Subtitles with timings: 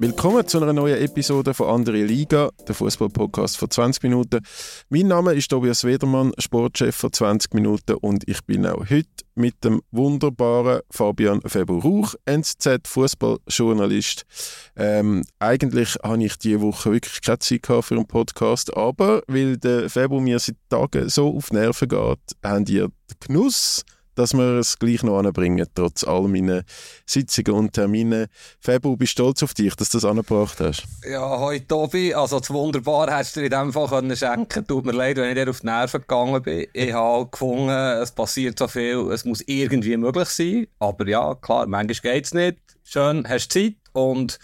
[0.00, 4.38] Willkommen zu einer neuen Episode von Andere Liga, der Fußball-Podcast von 20 Minuten.
[4.90, 9.64] Mein Name ist Tobias Wedermann, Sportchef von 20 Minuten und ich bin auch heute mit
[9.64, 14.22] dem wunderbaren Fabian Feber-Rauch, NZZ-Fußballjournalist.
[14.76, 19.90] Ähm, eigentlich habe ich diese Woche wirklich keine Zeit für einen Podcast, aber weil der
[19.90, 23.82] Feber mir seit Tagen so auf die Nerven geht, haben ihr den Genuss
[24.18, 26.64] dass wir es gleich noch anbringen, trotz all meinen
[27.06, 28.26] Sitzungen und Terminen.
[28.60, 30.84] Febu, bist du stolz auf dich, dass du das angebracht hast?
[31.08, 34.84] Ja, hoi Tobi, also das Wunderbar hättest du dir in dem Fall können schenken Tut
[34.84, 36.66] mir leid, wenn ich dir auf die Nerven gegangen bin.
[36.72, 40.66] Ich habe gefunden, es passiert so viel, es muss irgendwie möglich sein.
[40.80, 42.58] Aber ja, klar, manchmal geht es nicht.
[42.82, 44.38] Schön, hast Zeit und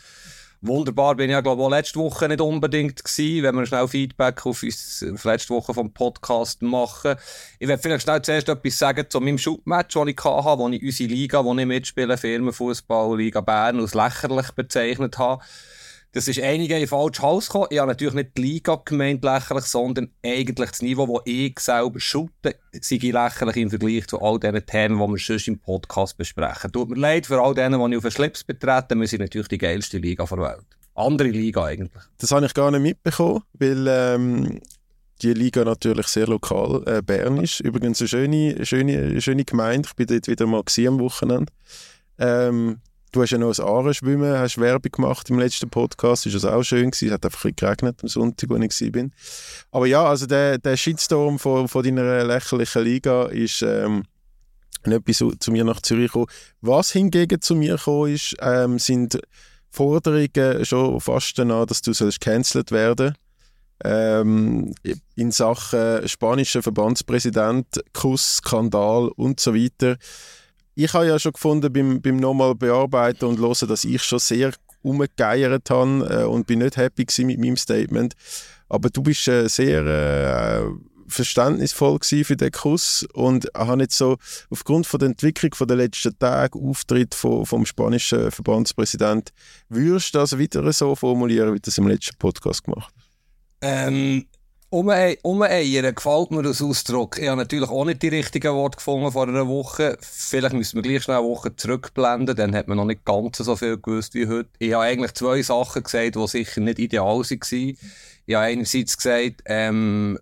[0.66, 3.86] Wunderbar bin ich ja, glaube ich, auch letzte Woche nicht unbedingt gewesen, wenn wir schnell
[3.86, 7.16] Feedback auf, uns, auf letzte Woche vom Podcast machen.
[7.58, 10.82] Ich werde vielleicht schnell zuerst etwas sagen zu meinem Schubmatch, das ich hatte, wo ich
[10.82, 15.44] unsere Liga, wo ich mitspiele, Firmenfußball, Liga Bern, als lächerlich bezeichnet habe.
[16.14, 17.66] Das ist einige in falsch Hals gekommen.
[17.70, 21.98] Ich habe natürlich nicht die Liga gemeint lächerlich, sondern eigentlich das Niveau, das ich selber
[21.98, 26.70] shoote, sei lächerlich im Vergleich zu all diesen Themen, die wir sonst im Podcast besprechen.
[26.70, 29.48] Tut mir leid für all denen, die ich auf den Schlips betreten, wir sind natürlich
[29.48, 30.64] die geilste Liga der Welt.
[30.94, 32.04] Andere Liga eigentlich.
[32.18, 34.60] Das habe ich gar nicht mitbekommen, weil ähm,
[35.20, 37.58] die Liga natürlich sehr lokal äh, Bern ist.
[37.58, 39.88] Übrigens eine schöne, schöne, schöne Gemeinde.
[39.88, 41.52] Ich bin dort wieder mal am Wochenende.
[42.18, 42.78] Ähm,
[43.14, 46.64] Du hast ja noch ein Aare-Schwimmen, hast Werbung gemacht im letzten Podcast, ist das auch
[46.64, 47.06] schön gewesen.
[47.06, 49.06] Es hat einfach ein geregnet am Sonntag, als ich war.
[49.70, 54.02] Aber ja, also der, der Shitstorm von, von deiner lächerlichen Liga ist ähm,
[54.82, 56.26] etwas zu mir nach Zürich gekommen.
[56.60, 59.20] Was hingegen zu mir gekommen ist, ähm, sind
[59.70, 63.14] Forderungen schon fast danach, dass du cancelled werden
[63.84, 64.74] ähm,
[65.14, 69.98] in Sachen spanischer Verbandspräsident, Kuss, Skandal und so weiter
[70.74, 74.52] ich habe ja schon gefunden beim, beim nochmal bearbeiten und hören, dass ich schon sehr
[74.82, 78.14] umgegeiert habe äh, und bin nicht happy mit meinem Statement.
[78.68, 80.70] Aber du bist äh, sehr äh,
[81.06, 84.16] verständnisvoll für den Kuss und habe jetzt so
[84.50, 89.30] aufgrund von der Entwicklung von der letzten Tage, Auftritt von, vom spanischen Verbandspräsident,
[89.68, 93.04] würdest du das wieder so formulieren, wie du das im letzten Podcast gemacht hast?
[93.62, 94.26] Ähm,
[94.74, 97.18] Umeiern gefällt mir das Ausdruck.
[97.18, 99.96] Ich habe natürlich auch nicht die richtigen Worte gefunden vor einer Woche.
[100.00, 103.54] Vielleicht müssen wir gleich schnell eine Woche zurückblenden, dann hat man noch nicht ganz so
[103.54, 104.48] viel gewusst wie heute.
[104.58, 107.76] Ich habe eigentlich zwei Sachen gesagt, die sicher nicht ideal waren.
[108.26, 110.18] Ich habe einerseits gesagt, ähm,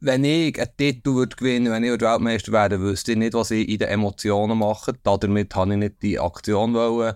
[0.00, 3.68] wenn ich einen Titel würde gewinnen wenn ich Weltmeister werden wüsste ich nicht, was ich
[3.68, 4.94] in den Emotionen mache.
[5.02, 7.14] Damit habe ich nicht die Aktion wollen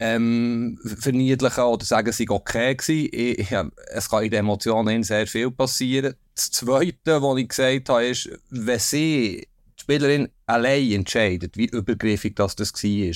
[0.00, 3.08] ähm, verniedlichen oder sagen, es sei okay gewesen.
[3.12, 3.52] Ich,
[3.88, 6.14] es kann in den Emotionen sehr viel passieren.
[6.34, 12.36] Das Zweite, was ich gesagt habe, ist, wenn sie, die Spielerin, allein entscheidet, wie übergriffig
[12.36, 13.14] das, das war,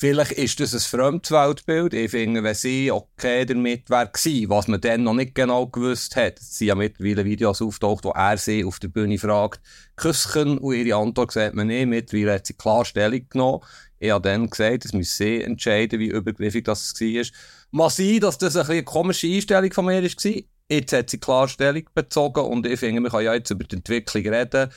[0.00, 1.92] Vielleicht ist das ein fremdes Weltbild.
[1.92, 4.08] Ich finde, wenn sie okay damit wäre
[4.48, 8.10] was man dann noch nicht genau gewusst hat, es sind ja mittlerweile Videos auftaucht, wo
[8.10, 9.60] er sie auf der Bühne fragt,
[9.96, 13.64] Küsschen, und ihre Antwort sieht man nicht, mittlerweile hat sie klar Stellung genommen.
[13.98, 17.24] Ich habe dann gesagt, es müsse sie entscheiden, wie übergriffig das war.
[17.70, 20.32] Mag sein, dass das ein eine komische Einstellung von mir war.
[20.70, 23.76] Jetzt hat sie klar Stellung bezogen und ich finde, man kann ja jetzt über die
[23.76, 24.70] Entwicklung reden.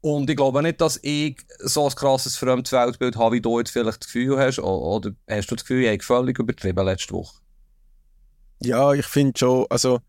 [0.00, 3.70] Und ich glaube nicht, dass ich so ein krasses fremdes Weltbild habe, wie du jetzt
[3.70, 4.58] vielleicht das Gefühl hast.
[4.58, 7.38] Oder hast du das Gefühl, ich habe völlig übertrieben letzte Woche?
[8.62, 10.00] Ja, ich finde schon, also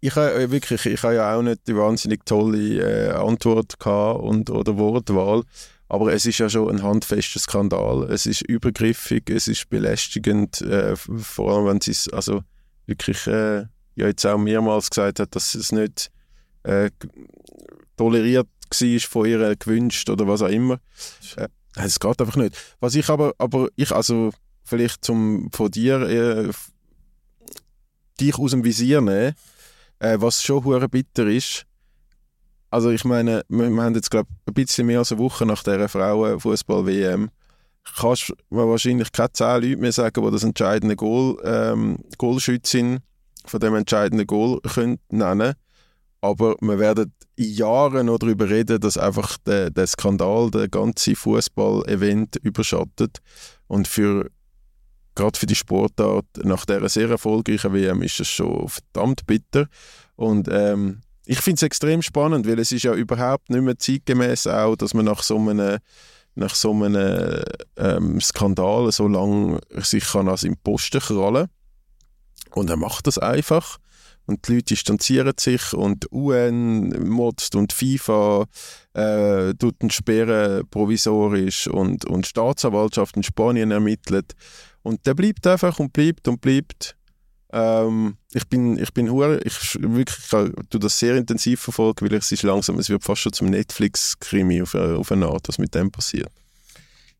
[0.00, 4.20] ich habe äh, wirklich, ich habe ja auch nicht die wahnsinnig tolle äh, Antwort gehabt
[4.20, 5.42] und, oder Wortwahl.
[5.88, 8.10] Aber es ist ja schon ein handfester Skandal.
[8.10, 12.42] Es ist übergriffig, es ist belästigend, äh, vor allem wenn sie es also
[12.86, 13.60] wirklich äh,
[13.94, 16.10] ja jetzt auch mehrmals gesagt hat, dass es nicht
[16.64, 16.90] äh,
[17.96, 20.80] toleriert war von ihr gewünscht oder was auch immer.
[21.36, 22.56] Äh, es geht einfach nicht.
[22.80, 24.32] Was ich aber, aber ich also
[24.64, 26.50] vielleicht zum von dir äh,
[28.20, 29.34] dich aus dem Visier nehmen,
[30.00, 31.64] äh, was schon hure bitter ist,
[32.70, 35.62] also ich meine, wir, wir haben jetzt glaube ein bisschen mehr als eine Woche nach
[35.62, 37.30] dieser Frauenfußball-WM
[37.96, 42.98] kannst du wahrscheinlich keine zehn Leute mehr sagen, die das entscheidende Goal, ähm, Goalschützin
[43.44, 45.54] von dem entscheidenden Goal können nennen.
[46.20, 51.14] Aber wir werden in Jahren noch darüber reden, dass einfach der, der Skandal der ganze
[51.14, 53.18] Fußball-Event überschattet.
[53.68, 54.30] Und für
[55.14, 59.66] gerade für die Sportart nach dieser sehr erfolgreichen WM ist das schon verdammt bitter.
[60.16, 64.46] Und ähm, ich finde es extrem spannend, weil es ist ja überhaupt nicht mehr zeitgemäß
[64.46, 65.78] auch, dass man nach so einem,
[66.34, 67.42] nach so einem
[67.76, 71.48] ähm, Skandal so lange sich kann als im Posten krallen
[72.52, 73.76] Und er macht das einfach.
[74.24, 78.46] und die Leute distanzieren sich und UN motzt und FIFA
[78.94, 84.32] äh, tut einen Sperren provisorisch und, und Staatsanwaltschaft in Spanien ermittelt.
[84.82, 86.97] Und der bleibt einfach und bleibt und bleibt.
[87.50, 92.18] Ähm, ich bin, ich bin hure, ich wirklich, ich kann, das sehr intensiv verfolgen, weil
[92.18, 95.74] es ist langsam, es wird fast schon zum Netflix-Krimi auf, auf eine Art, was mit
[95.74, 96.30] dem passiert.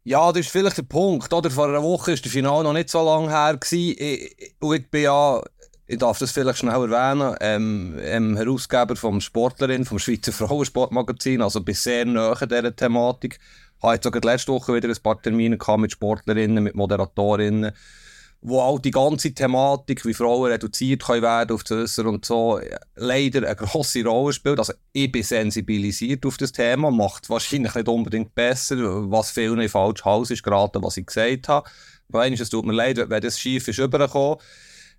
[0.05, 1.33] Ja, das ist vielleicht der Punkt.
[1.33, 1.51] Oder?
[1.51, 3.57] Vor einer Woche war der Final noch nicht so lange her.
[3.57, 3.95] Gewesen.
[3.99, 5.43] Ich, und ich bin ja,
[5.87, 11.61] ich darf das vielleicht schnell erwähnen, ähm, ähm, Herausgeber vom Sportlerin, vom Schweizer Frauensportmagazin, also
[11.61, 13.39] bin sehr nahe dieser Thematik.
[13.79, 17.73] Ich hatte jetzt sogar letzte Woche wieder ein paar Termine mit Sportlerinnen, mit Moderatorinnen
[18.41, 22.61] wo auch die ganze Thematik, wie Frauen reduziert können werden auf das und so,
[22.95, 24.59] leider eine grosse Rolle spielt.
[24.59, 28.77] Also ich bin sensibilisiert auf das Thema, macht wahrscheinlich nicht unbedingt besser,
[29.11, 31.69] was vielen in falsch Haus ist geraten, was ich gesagt habe.
[32.09, 34.39] Weil es tut mir leid, wenn das schief ist übergekommen.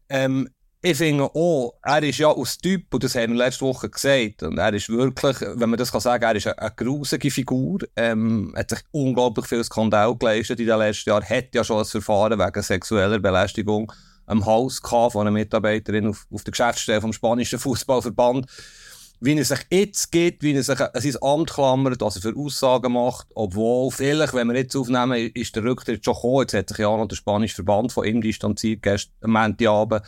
[0.09, 0.49] Ähm,
[0.81, 4.43] ich finde auch, er ist ja aus Typ, und das haben wir letzte Woche gesagt,
[4.43, 7.79] und er ist wirklich, wenn man das kann sagen, er ist eine, eine grusige Figur,
[7.97, 11.85] ähm, hat sich unglaublich viel Skandal geleistet in den letzten Jahren, hat ja schon ein
[11.85, 13.91] Verfahren wegen sexueller Belästigung
[14.25, 18.45] am Haus gehabt von einer Mitarbeiterin auf, auf der Geschäftsstelle vom spanischen Fußballverband.
[19.21, 22.37] Wie er sich jetzt geht, wie er sich an sein Amt klammert, was er für
[22.37, 26.69] Aussagen macht, obwohl vielleicht, wenn wir jetzt aufnehmen, ist der Rücktritt schon gekommen, jetzt hat
[26.69, 30.03] sich ja noch der spanische Verband von ihm distanziert, gestern am Montagabend.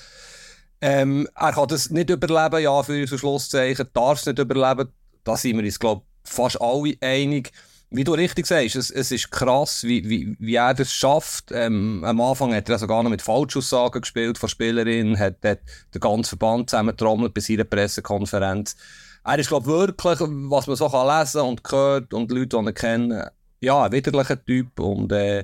[0.82, 4.90] Ähm, er kann das nicht überleben, ja, für unser Schlusszeichen, darf es nicht überleben.
[5.24, 7.52] Da sind wir uns, glaube fast alle einig.
[7.94, 11.52] Wie du richtig sagst, es, es ist krass, wie, wie, wie er das schafft.
[11.52, 15.60] Ähm, am Anfang hat er also gar noch mit Falschaussagen gespielt von Spielerinnen, hat, hat
[15.94, 18.78] den ganzen Verband zusammengetrommelt bei seiner Pressekonferenz.
[19.26, 22.74] Er ist, glaube wirklich, was man so kann lesen und hört und Leute, die ihn
[22.74, 23.24] kennen,
[23.60, 25.44] ja, ein widerlicher Typ und äh,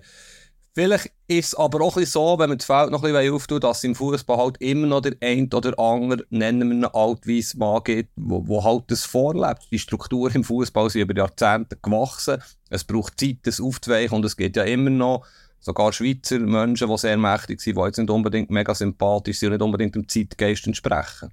[0.77, 3.79] Vielleicht ist es aber auch so, wenn man das Feld noch ein bisschen auftut, dass
[3.79, 7.83] es im Fußball halt immer noch der ein oder andere, nennen wir einen altweißen Mann
[7.83, 9.63] gibt, wo, wo halt das vorlebt.
[9.71, 12.43] Die Strukturen im Fußball sind über Jahrzehnte gewachsen.
[12.69, 15.25] Es braucht Zeit, das aufzuweichen und es geht ja immer noch
[15.59, 19.53] sogar Schweizer Menschen, die sehr mächtig sind, die jetzt nicht unbedingt mega sympathisch sind und
[19.53, 21.31] nicht unbedingt dem Zeitgeist entsprechen.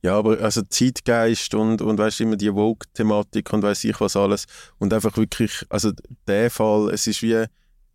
[0.00, 4.46] Ja, aber also Zeitgeist und, und weißt immer die Vogue-Thematik und weiß ich was alles
[4.78, 5.92] und einfach wirklich, also
[6.26, 7.44] der Fall, es ist wie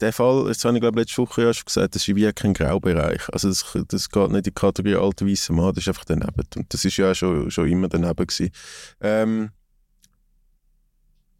[0.01, 2.53] der Fall, das habe ich glaube letzte Woche ja schon gesagt, das ist wie kein
[2.53, 3.21] Graubereich.
[3.31, 6.47] Also das, das geht nicht in die Kategorie alter weißer Mann, das ist einfach daneben.
[6.55, 8.51] Und das ist ja schon, schon immer daneben gewesen.
[8.99, 9.51] Ähm,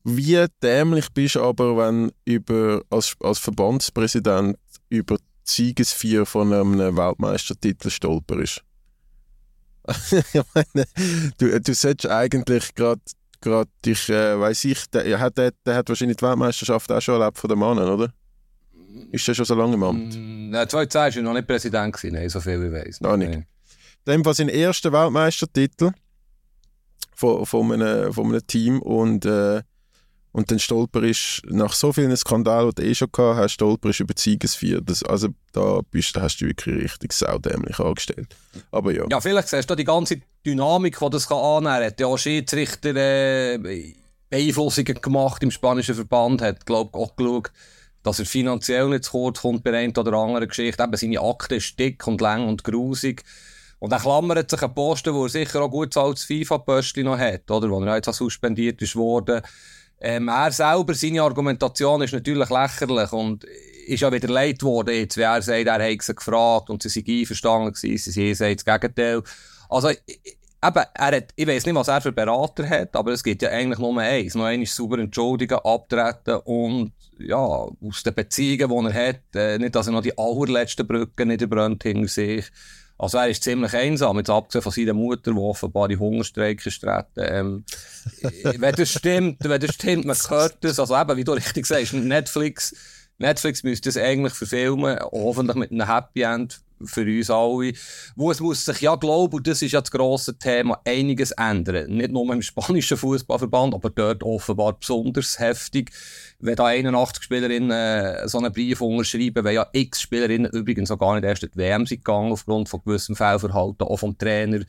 [0.04, 4.58] wie dämlich bist du aber, wenn über, als, als Verbandspräsident
[4.90, 8.64] über die Siegesfeier von einem Weltmeistertitel stolperst?
[10.12, 10.42] ich
[11.38, 13.02] du, du solltest eigentlich gerade
[13.86, 17.38] dich, äh, weiß ich, der, hat, der, der hat wahrscheinlich die Weltmeisterschaft auch schon erlebt
[17.38, 18.14] von den Männern, oder?
[19.12, 20.16] Ist der schon so lange im Amt?
[20.16, 23.02] Mm, nein, 2010 war er noch nicht Präsident, gewesen, nein, so viel wie ich weiß.
[23.02, 23.44] Noch nicht.
[24.08, 25.92] Dem war sein erster Weltmeistertitel
[27.14, 29.62] von, von, einem, von einem Team und, äh,
[30.32, 33.90] und dann Stolper ist, nach so vielen Skandalen, die du eh schon gehabt hast, Stolper
[33.90, 34.82] ist über die Siegesfeier.
[34.82, 38.36] Das, also da, bist, da hast du wirklich richtig saudämlich angestellt.
[38.72, 39.06] Aber ja.
[39.10, 41.86] Ja, vielleicht siehst du die ganze Dynamik, die das kann annehmen kann.
[41.86, 43.94] Hat ja auch Schiedsrichter äh,
[44.30, 47.52] Beeinflussungen gemacht im spanischen Verband, hat, glaube ich, auch geschaut,
[48.04, 50.84] dass er finanziell nicht zu kurz kommt bei einer oder anderen Geschichte.
[50.84, 53.24] Eben seine Akte ist dick und lang und grusig.
[53.80, 57.50] Und dann klammert sich ein Posten, wo er sicher auch gut als FIFA-Pöstchen noch hat,
[57.50, 57.70] oder?
[57.70, 59.42] Wo er jetzt suspendiert ist worden.
[60.00, 63.44] Ähm, er selber, seine Argumentation ist natürlich lächerlich und
[63.86, 66.90] ist ja wieder leid worden jetzt, wie er sagt, er hat sie gefragt und sie
[66.90, 69.22] sind einverstanden gewesen, sie sagen das Gegenteil.
[69.70, 69.90] Also,
[70.64, 73.50] eben, er hat, ich weiß nicht, was er für Berater hat, aber es gibt ja
[73.50, 74.36] eigentlich nur eins.
[74.36, 79.76] Noch einmal sauber entschuldigen, abtreten und, ja, aus den Beziehungen, die er hat, äh, nicht,
[79.76, 82.46] dass er noch die allerletzten Brücken nicht brennt hinter sich.
[82.98, 86.86] Also er ist ziemlich einsam, jetzt abgesehen von seiner Mutter, die offenbar die Hungerstreik ist
[87.18, 87.66] ähm,
[88.44, 91.94] Wenn das stimmt, wenn das stimmt, man hört das, also eben, wie du richtig sagst,
[91.94, 92.76] Netflix,
[93.18, 97.74] Netflix müsste das eigentlich verfilmen, hoffentlich mit einem Happy End für uns alle.
[98.16, 101.92] Wo es muss sich ja, glaube und das ist ja das grosse Thema, einiges ändern.
[101.92, 105.92] Nicht nur im spanischen Fußballverband, aber dort offenbar besonders heftig.
[106.40, 111.00] Wenn da 81 Spielerinnen äh, so einen Brief unterschreiben, weil ja x Spielerinnen übrigens auch
[111.00, 114.62] gar nicht erst in die WM sind gegangen, aufgrund von gewissem Fehlverhalten, auch vom Trainer.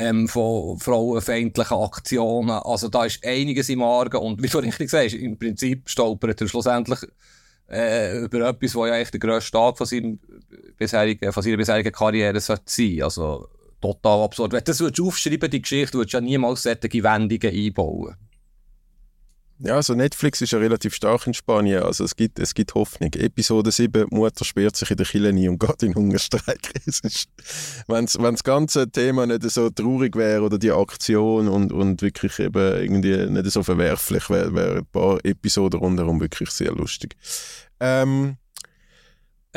[0.00, 2.50] Ähm, von frauenfeindlichen Aktionen.
[2.50, 6.46] Also da ist einiges im Argen und wie du richtig sagst, im Prinzip stolpert er
[6.46, 7.00] schlussendlich
[7.70, 12.62] äh, über etwas, was ja echt der grösste Tag von, von seiner bisherigen Karriere sollte
[12.66, 13.02] sein.
[13.02, 13.48] Also
[13.80, 14.52] total absurd.
[14.52, 18.16] Wenn du das aufschreiben die Geschichte, würdest du ja niemals solche Wendungen einbauen.
[19.60, 23.12] Ja, also Netflix ist ja relativ stark in Spanien, also es gibt, es gibt Hoffnung.
[23.14, 26.72] Episode 7, Mutter sperrt sich in der Kille nie und geht in Hungerstreik.
[27.88, 32.82] Wenn das ganze Thema nicht so traurig wäre oder die Aktion und, und wirklich eben
[32.82, 37.16] irgendwie nicht so verwerflich, wäre wär ein paar Episoden rundherum wirklich sehr lustig.
[37.80, 38.36] Ähm,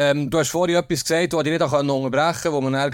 [0.04, 2.92] ähm, du hast vorhin etwas gesagt, das ich nicht unterbrechen konnte, wo man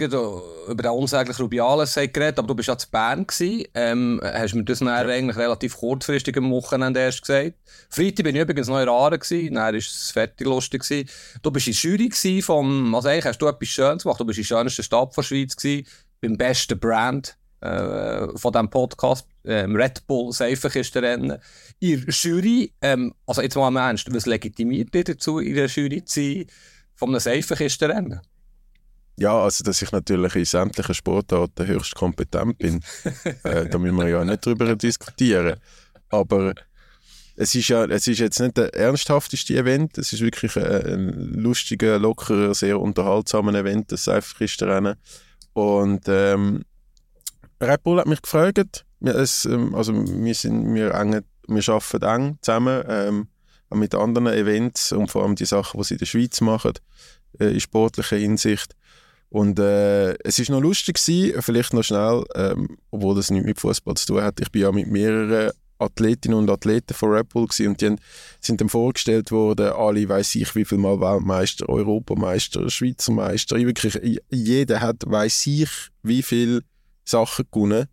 [0.67, 3.65] über den unsäglichen Rubiales geredet aber du bist ja zu Bern gewesen.
[3.73, 4.93] Ähm, hast mir das ja.
[4.95, 7.53] eigentlich relativ kurzfristig am Wochenende erst gesagt.
[7.89, 11.09] Freitag bin ich übrigens noch in Aare gewesen, dann war es fertig lustig gewesen.
[11.41, 14.39] Du bist in der Jury vom, also eigentlich hast du etwas Schönes gemacht, du bist
[14.39, 15.87] in der schönsten Stadt der Schweiz gewesen,
[16.19, 21.37] beim besten Brand äh, von diesem Podcast, ähm, Red Bull Seifenkistenrennen.
[21.81, 26.03] Der Jury, ähm, also jetzt mal im Ernst, was legitimiert dich dazu, in der Jury
[26.03, 26.45] zu sein?
[26.97, 28.19] Von einem Seifenkistenrennen?
[29.19, 32.83] Ja, also dass ich natürlich in sämtlichen Sportarten höchst kompetent bin,
[33.43, 35.59] äh, da müssen wir ja nicht drüber diskutieren.
[36.09, 36.53] Aber
[37.35, 41.33] es ist ja, es ist jetzt nicht der ernsthafteste Event, es ist wirklich ein, ein
[41.33, 44.95] lustiger, lockerer, sehr unterhaltsamer Event, das Seifenkistenrennen.
[45.53, 46.63] Und ähm,
[47.61, 52.03] Red Bull hat mich gefragt, wir, es, ähm, also wir, sind, wir, eng, wir arbeiten
[52.03, 53.27] eng zusammen, ähm,
[53.73, 56.73] mit anderen Events und vor allem die Sachen, die sie in der Schweiz machen,
[57.39, 58.73] äh, in sportlicher Hinsicht.
[59.29, 63.59] Und äh, es ist noch lustig gewesen, vielleicht noch schnell, ähm, obwohl das nichts mit
[63.59, 64.39] Fußball zu tun hat.
[64.39, 67.95] Ich bin ja mit mehreren Athletinnen und Athleten von Red Bull gewesen, und die
[68.39, 73.99] sind dann vorgestellt worden, alle weiß ich wie viel Mal Weltmeister, Europameister, Schweizer Meister, wirklich
[74.29, 75.69] jeder hat weiß ich
[76.03, 76.63] wie viel
[77.05, 77.87] Sachen gewonnen.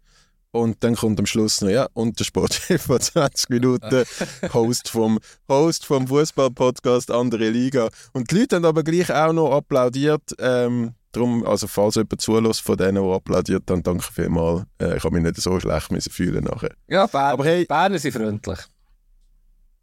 [0.54, 4.04] Und dann kommt am Schluss noch, ja, und der Sportchef von 20 Minuten,
[4.52, 5.18] Host vom,
[5.48, 7.88] Host vom Fußball-Podcast Andere Liga.
[8.12, 10.22] Und die Leute haben aber gleich auch noch applaudiert.
[10.38, 14.64] Ähm, Darum, also falls jemand zulässt von denen, die applaudiert, dann danke vielmals.
[14.82, 16.74] Äh, ich habe mich nicht so schlecht fühlen nachher.
[16.88, 18.58] Ja, Bern, aber hey, Berner sind freundlich.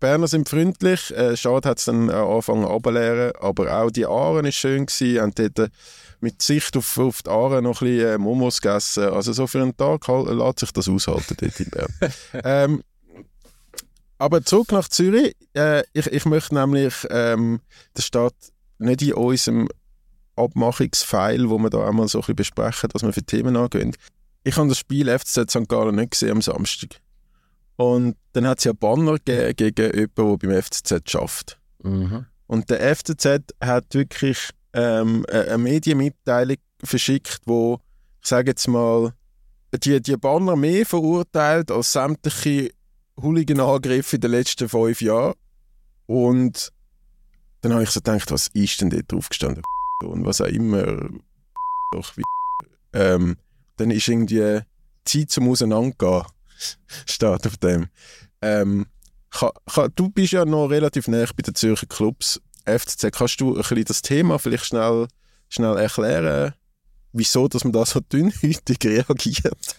[0.02, 1.16] Berner sind freundlich.
[1.16, 3.32] Äh, schade hat es dann angefangen abzulehren.
[3.40, 4.88] Aber auch die Aaren war schön.
[4.88, 5.72] Gewesen, haben dort
[6.20, 9.06] mit Sicht auf, auf die Aare noch ein bisschen äh, Momos gegessen.
[9.06, 11.94] Also so für einen Tag halt, lässt sich das aushalten dort in Bern.
[12.44, 12.84] ähm,
[14.18, 15.36] aber zurück nach Zürich.
[15.54, 17.62] Äh, ich, ich möchte nämlich, ähm,
[17.94, 18.34] das steht
[18.78, 19.70] nicht in unserem
[20.36, 23.96] Abmachungsfile, wo wir da einmal so ein bisschen besprechen, was wir für Themen angehen.
[24.44, 25.68] Ich habe das Spiel FCZ St.
[25.68, 27.00] Gallen nicht gesehen am Samstag.
[27.82, 31.60] Und dann hat es ja Banner gegeben gegen jemanden, der beim FCZ schafft.
[31.82, 32.28] Mhm.
[32.46, 37.80] Und der FCZ hat wirklich ähm, eine Medienmitteilung verschickt, wo,
[38.22, 39.14] ich sage jetzt mal,
[39.74, 42.70] die, die Banner mehr verurteilt als sämtliche
[43.20, 45.34] Hooligan-Angriffe in den letzten fünf Jahren.
[46.06, 46.72] Und
[47.62, 49.64] dann habe ich so gedacht, was ist denn dort draufgestanden?
[50.04, 50.84] Und was auch immer.
[51.94, 52.22] Doch, wie,
[52.94, 53.38] ähm,
[53.78, 54.60] dann ist irgendwie
[55.04, 56.26] Zeit zum Auseinandergehen,
[57.06, 57.88] steht auf dem.
[58.42, 58.88] Ähm,
[59.30, 62.42] kann, kann, du bist ja noch relativ nah bei den Zürcher Clubs.
[62.66, 65.08] FCZ, kannst du ein bisschen das Thema vielleicht schnell,
[65.50, 66.54] schnell erklären,
[67.14, 69.76] wieso dass man da so dünnhütig reagiert?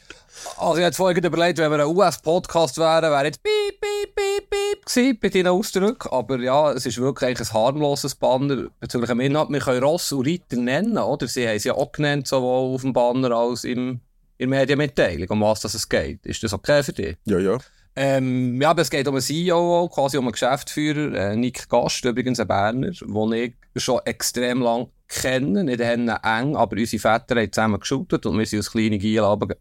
[0.57, 4.51] Also ich hätte vorhin überlegt, wenn wir ein US-Podcast wären, wäre jetzt piep, piep, piep,
[4.51, 6.09] piep gewesen bei deinen Ausdrücken.
[6.11, 9.51] Aber ja, es ist wirklich ein harmloses Banner bezüglich dem Inhalt.
[9.51, 11.29] Wir können Ross und Reiter nennen, oder?
[11.29, 14.01] Sie haben es ja auch genannt, sowohl auf dem Banner als im,
[14.43, 16.27] in der Medienmitteilung, um was es geht.
[16.27, 17.17] Ist das okay für dich?
[17.25, 17.59] Ja, ja.
[17.95, 22.05] Ähm, ja, aber es geht um einen CEO, quasi um einen Geschäftsführer, äh, Nick Gast,
[22.05, 23.33] übrigens ein Berner, den
[23.75, 28.47] ich schon extrem lang kenne, nicht eng, aber unsere Väter haben zusammen geschootet und wir
[28.47, 29.57] sind als kleine Giel aber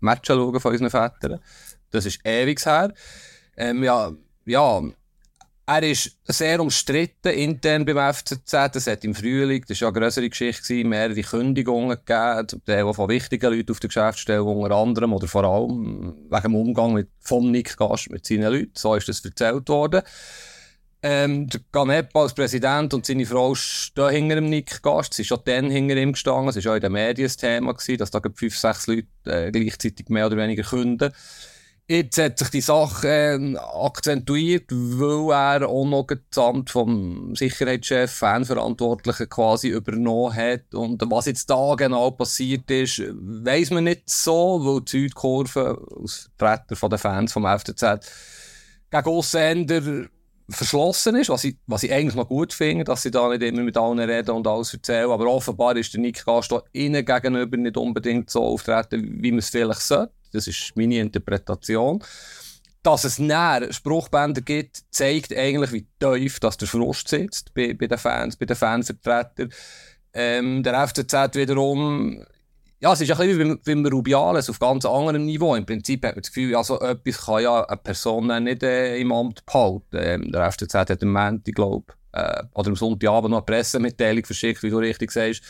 [0.00, 1.40] Matches schauen von unseren Vätern.
[1.90, 2.92] Das ist ewig her.
[3.56, 4.12] Ähm, ja,
[4.46, 4.82] ja,
[5.66, 8.52] er ist sehr umstritten intern beim FCZ.
[8.52, 13.52] Das hat im Frühling, das war ja eine größere Geschichte, mehrere Kündigungen gegeben, von wichtigen
[13.52, 17.76] Leuten auf der Geschäftsstelle, unter anderem oder vor allem wegen dem Umgang mit, von Nick
[17.78, 18.72] Gast mit seinen Leuten.
[18.74, 20.02] So ist das erzählt worden.
[21.02, 25.14] Ähm, der Ganepa als Präsident und seine Frau stehen hinter dem Nick Gast.
[25.14, 26.48] Sie ist schon dann hinter ihm gestanden.
[26.48, 29.50] Es war auch in den Medien ein Thema, gewesen, dass da fünf, sechs Leute äh,
[29.50, 31.12] gleichzeitig mehr oder weniger künden.
[31.86, 38.10] Jetzt hat sich die Sache äh, akzentuiert, weil er auch noch das Amt vom Sicherheitschef,
[38.10, 40.74] Fanverantwortlichen quasi übernommen hat.
[40.74, 46.30] Und was jetzt da genau passiert ist, weiß man nicht so, weil die Südkurve als
[46.38, 47.82] Vertreter der Fans vom FCZ
[48.90, 50.06] gegen Ausländer
[50.48, 53.62] verschlossen ist, was ich, was ich eigentlich noch gut finde, dass sie da nicht immer
[53.62, 55.10] mit allen reden und alles erzählen.
[55.10, 59.50] Aber offenbar ist der Nick Gast ihnen gegenüber nicht unbedingt so auftreten, wie man es
[59.50, 60.12] vielleicht sollte.
[60.34, 62.02] Das ist meine Interpretation.
[62.82, 67.86] Dass es näher Spruchbänder gibt, zeigt eigentlich, wie tief dass der Frust sitzt bei, bei
[67.86, 69.50] den Fans, bei den Fanvertretern.
[70.12, 72.24] Ähm, der FCZ wiederum
[72.84, 75.54] ja, es ist ein bisschen wie beim, beim Rubiales auf ganz anderem Niveau.
[75.54, 79.10] Im Prinzip hat man das Gefühl, also etwas kann ja eine Person nicht äh, im
[79.10, 79.82] Amt behalten.
[79.94, 84.62] Ähm, der FCZ hat am Montag, glaube äh, oder am Sonntagabend noch eine Pressemitteilung verschickt,
[84.62, 85.42] wie du richtig sagst,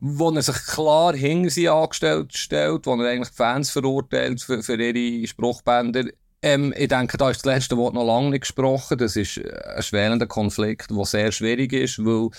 [0.00, 4.80] wo er sich klar hinter sie angestellt stellt, wo er eigentlich die Fans verurteilt für,
[4.80, 6.04] ihre Spruchbänder.
[6.40, 8.98] Ähm, ich denke, da ist das letzte Wort noch lange nicht gesprochen.
[8.98, 12.30] Das ist ein schwelender Konflikt, der sehr schwierig ist, weil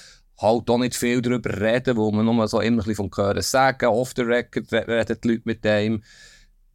[0.42, 3.86] halt auch nicht viel darüber reden, wo man nur so immer ein bisschen vom sagen.
[3.88, 6.04] Off the record reden die Leute mit dem.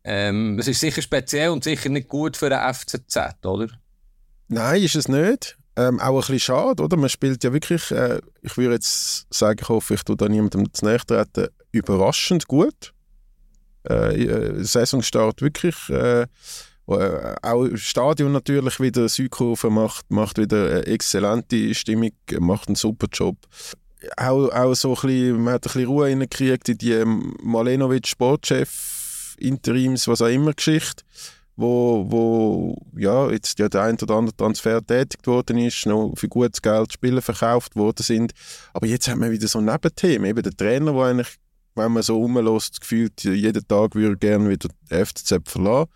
[0.05, 3.69] Ähm, es ist sicher speziell und sicher nicht gut für den FCZ, oder?
[4.49, 5.57] Nein, ist es nicht.
[5.76, 6.97] Ähm, auch ein bisschen schade, oder?
[6.97, 10.73] Man spielt ja wirklich, äh, ich würde jetzt sagen, ich hoffe, ich tue da niemandem
[10.73, 12.93] zu nahe treten, überraschend gut.
[13.88, 15.75] Äh, äh Saisonstart wirklich.
[15.90, 16.26] Äh,
[16.87, 22.76] äh, auch das Stadion natürlich wieder, Südkurve macht, macht wieder eine exzellente Stimmung, macht einen
[22.76, 23.37] super Job.
[24.16, 27.02] Auch, auch so ein bisschen, man hat ein bisschen Ruhe reingekriegt in die
[27.43, 31.02] Malenovic Sportchef Interims, was auch immer Geschichte
[31.57, 36.29] wo, wo ja, jetzt ja der ein oder andere Transfer tätigt worden ist, noch für
[36.29, 38.33] gutes Geld Spieler verkauft worden sind.
[38.73, 41.37] Aber jetzt haben wir wieder so ein Nebenthema, eben der Trainer, der eigentlich,
[41.77, 45.91] wenn man so rumlässt, gefühlt jeden Tag würde gerne wieder FCZ verlassen.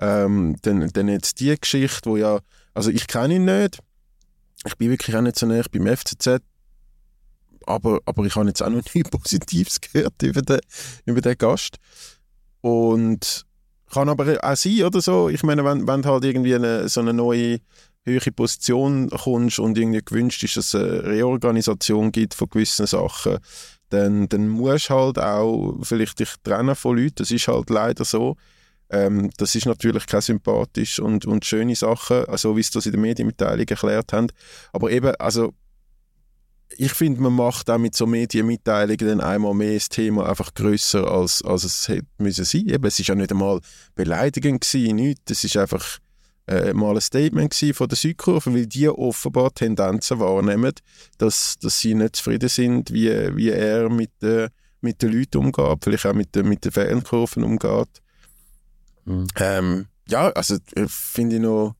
[0.00, 2.40] Ähm, dann, dann jetzt die Geschichte, wo ja,
[2.74, 3.78] also ich kenne ihn nicht,
[4.64, 6.40] ich bin wirklich auch nicht so nah beim FCZ,
[7.66, 10.60] aber, aber ich habe jetzt auch noch nie Positives gehört über den,
[11.04, 11.76] über den Gast.
[12.60, 13.44] Und
[13.92, 15.28] kann aber auch sein, oder so.
[15.28, 17.60] Ich meine, wenn, wenn du halt irgendwie eine, so eine neue
[18.04, 23.38] höhere Position kommst und irgendwie gewünscht ist, dass es eine Reorganisation gibt von gewissen Sachen,
[23.90, 27.16] dann, dann musst du halt auch vielleicht dich trennen von Leuten.
[27.16, 28.36] Das ist halt leider so.
[28.90, 32.92] Ähm, das ist natürlich kein sympathisch und, und schöne Sache, also wie sie das in
[32.92, 34.28] der Medienmitteilung erklärt haben.
[34.72, 35.52] Aber eben, also
[36.76, 41.10] ich finde, man macht auch mit so Medienmitteilungen dann einmal mehr das Thema einfach grösser
[41.10, 42.68] als, als es hätte müssen sein.
[42.68, 43.60] Eben, es ist ja nicht einmal
[43.94, 45.30] beleidigend gewesen, nichts.
[45.30, 45.98] Es ist einfach
[46.46, 50.72] äh, mal ein Statement von der Südkurve, weil die offenbar Tendenzen wahrnehmen,
[51.18, 54.48] dass, dass sie nicht zufrieden sind, wie, wie er mit, äh,
[54.80, 58.02] mit den Leuten umgeht, vielleicht auch mit, mit den Fankurven umgeht.
[59.04, 59.26] Mhm.
[59.36, 61.74] Ähm, ja, also äh, finde ich noch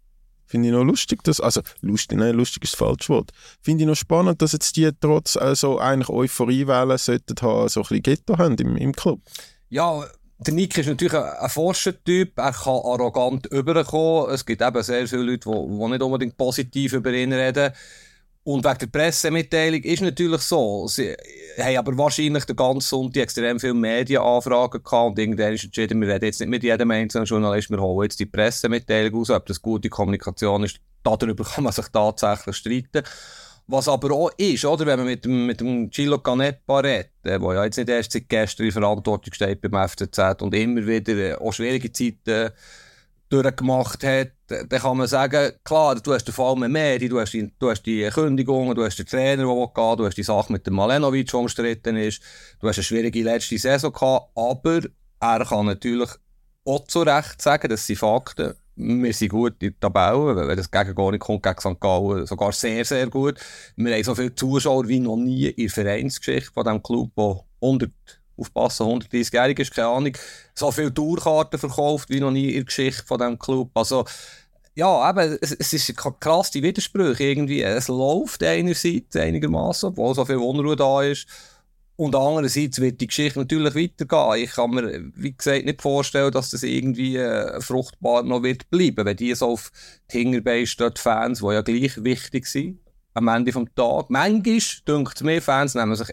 [0.53, 3.31] Finde ich noch lustig, dass, also lustig, nein, lustig ist das falsche Wort.
[3.63, 7.85] Finde ich noch spannend, dass jetzt die trotz also eigentlich Euphoriewellen sollten haben, so ein
[7.85, 9.23] bisschen Ghetto haben im, im Club.
[9.71, 10.05] Ja,
[10.41, 14.29] der Nick ist natürlich ein, ein Forschertyp, er kann arrogant überkommen.
[14.29, 17.73] Es gibt eben sehr viele Leute, die, die nicht unbedingt positiv über ihn reden.
[18.45, 20.89] Und wegen der Pressemitteilung ist natürlich so.
[20.89, 21.15] Sie
[21.59, 26.09] haben aber wahrscheinlich den ganzen Sonntag extrem viele Medienanfragen gehabt und irgendwann ist entschieden, wir
[26.09, 29.31] reden jetzt nicht mit jedem einzelnen Journalist, wir holen jetzt die Pressemitteilung raus.
[29.31, 33.05] Ob das gute Kommunikation ist, darüber kann man sich tatsächlich streiten.
[33.69, 37.41] Was aber auch ist, oder, wenn man mit dem, mit dem Gilo Canepa redet, der
[37.41, 41.35] ja jetzt nicht erst seit gestern in Verantwortung steht beim FCZ und immer wieder äh,
[41.35, 42.51] auch schwierige Zeiten
[43.33, 47.33] durchgemacht hat, dann kann man sagen, klar, du hast den Fall mit Meri, du hast
[47.33, 50.53] die, du hast die Kündigung, du hast den Trainer, der geht, du hast die Sache
[50.53, 52.23] mit dem Malenovic, die umstritten ist,
[52.61, 54.81] du hast eine schwierige letzte Saison gehabt, aber
[55.21, 56.11] er kann natürlich
[56.65, 60.71] auch zu Recht sagen, das sind Fakten, wir sind gut in der Tabelle, wenn das
[60.71, 61.81] gegen gar nicht kommt, gegen St.
[61.81, 63.39] Gallen, sogar sehr, sehr gut.
[63.77, 67.45] Wir haben so viele Zuschauer wie noch nie in der Vereinsgeschichte von diesem Club, der
[67.63, 67.91] 100
[68.37, 70.13] aufpassen, 130-jährig ist, keine Ahnung,
[70.55, 73.71] so viele Tourkarten verkauft wie noch nie in der Geschichte von diesem Club.
[73.75, 74.05] Also,
[74.75, 77.63] ja, eben, es, es ist krass, die Widersprüche irgendwie.
[77.63, 81.27] Es läuft einerseits einigermaßen, obwohl so viel Unruhe da ist.
[81.97, 84.45] Und andererseits wird die Geschichte natürlich weitergehen.
[84.45, 89.05] Ich kann mir, wie gesagt, nicht vorstellen, dass das irgendwie äh, fruchtbar noch wird bleiben,
[89.05, 89.71] wenn die so auf
[90.11, 92.81] die Hinterbeine stehen, die Fans, die ja gleich wichtig sind,
[93.13, 94.07] am Ende des Tages.
[94.09, 96.09] Manchmal, denkt mir, Fans nehmen sich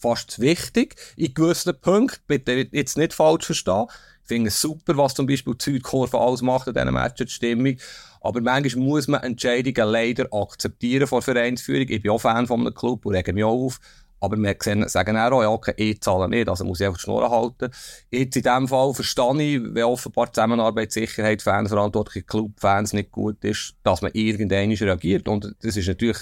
[0.00, 2.22] fast wichtig in gewissen Punkten.
[2.26, 3.86] Bitte jetzt nicht falsch verstehen.
[4.22, 7.32] Ich finde es super, was zum Beispiel die Südkurve alles macht in diesen Matchen, die
[7.32, 7.76] Stimmung.
[8.20, 11.88] Aber manchmal muss man Entscheidungen leider akzeptieren von Vereinsführung.
[11.88, 13.80] Ich bin auch Fan von einem Club und rege mich auch auf.
[14.20, 17.04] Aber wir sehen, sagen auch, ja, okay, ich zahle nicht, also muss ich einfach die
[17.04, 17.70] Schnur halten.
[18.10, 23.74] Jetzt in dem Fall verstehe ich, wenn offenbar Zusammenarbeit, Sicherheit, Fanverantwortliche Clubfans nicht gut ist,
[23.82, 25.26] dass man irgendwann reagiert.
[25.26, 26.18] Und das ist natürlich,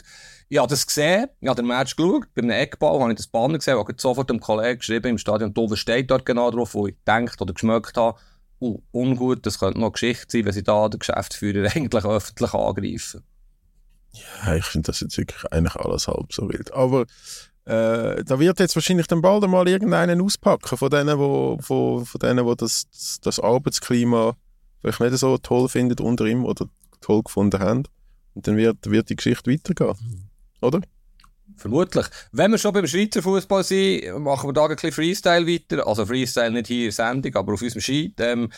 [0.49, 3.27] ich habe das gesehen, ich habe den Match geschaut, bei einem Eckball habe ich das
[3.27, 6.87] Banner gesehen, habe sofort dem Kollegen geschrieben im Stadion, da steht dort genau drauf, wo
[6.87, 8.17] ich gedacht oder geschmeckt habe,
[8.61, 13.25] uh, ungut, das könnte noch Geschichte sein, wenn sie da den Geschäftsführer eigentlich öffentlich angreifen.
[14.13, 16.73] Ja, ich finde das jetzt wirklich eigentlich alles halb so wild.
[16.73, 17.07] Aber
[17.69, 22.19] äh, da wird jetzt wahrscheinlich dann bald einmal irgendeinen auspacken von denen, wo, wo, von
[22.19, 22.87] denen, wo das,
[23.23, 24.37] das Arbeitsklima
[24.81, 26.67] vielleicht nicht so toll findet unter ihm oder
[27.03, 27.85] toll gefunden haben.
[28.35, 30.31] Und dann wird, wird die Geschichte weitergehen.
[30.63, 30.81] Oder?
[31.57, 32.07] Vermutlich.
[32.33, 35.87] Wenn wir schon beim Schweizer Fußball sind, machen wir da ein bisschen Freestyle weiter.
[35.87, 38.15] Also Freestyle nicht hier in Sendung, aber auf unserem Sheet.
[38.21, 38.51] Ähm,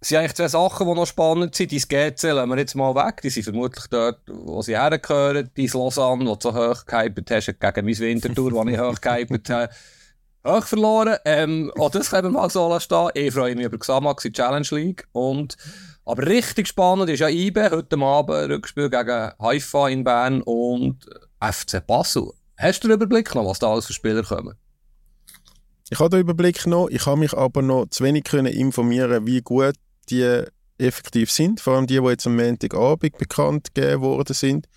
[0.00, 1.70] es sind eigentlich zwei Sachen, die noch spannend sind.
[1.70, 3.22] Die GC lassen wir jetzt mal weg.
[3.22, 5.50] Die sind vermutlich dort, wo sie hergehören.
[5.56, 9.50] Die Lausanne, die du so hoch gehypt hast, gegen mein Wintertour, die ich hoch gehypt
[9.50, 9.72] habe,
[10.46, 11.16] hoch verloren.
[11.24, 13.10] Ähm, auch das können wir mal so stehen.
[13.14, 15.06] Ich freue mich über Xamax in Challenge League.
[15.12, 15.56] Und,
[16.04, 17.70] aber richtig spannend ist ja IBE.
[17.70, 20.98] Heute Abend Rückspiel gegen Haifa in Bern und
[21.40, 22.32] FC Basel.
[22.56, 24.56] Hast du den Überblick noch, was da alles für Spieler kommen?
[25.92, 29.42] Ich habe den Überblick noch, ich habe mich aber noch zu wenig können informieren, wie
[29.42, 29.74] gut
[30.08, 30.42] die
[30.78, 34.70] effektiv sind, vor allem die, die jetzt am Montagabend bekannt gegeben worden sind.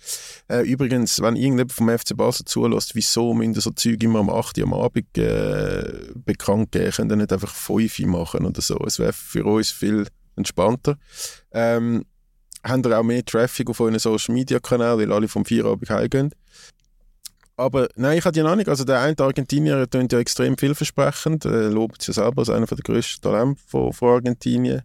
[0.48, 4.58] Äh, übrigens, wenn irgendjemand vom FC Basel zulässt, wieso müssen so Zeug immer am 8.
[4.58, 8.76] Uhr am Abend äh, bekannt geben, können dann nicht einfach 5 Uhr machen oder so.
[8.86, 10.98] Es wäre für uns viel entspannter.
[11.50, 12.04] Ähm,
[12.62, 16.34] haben ihr auch mehr Traffic auf euren Social Media Kanälen, weil alle vom Feierabend heimgehen.
[17.56, 18.68] Aber nein, ich hatte ja noch nicht.
[18.68, 21.46] Also der eine Argentinier klingt ja extrem vielversprechend.
[21.46, 24.82] Er lobt sich selber als einer der grössten Talente von, von Argentinien.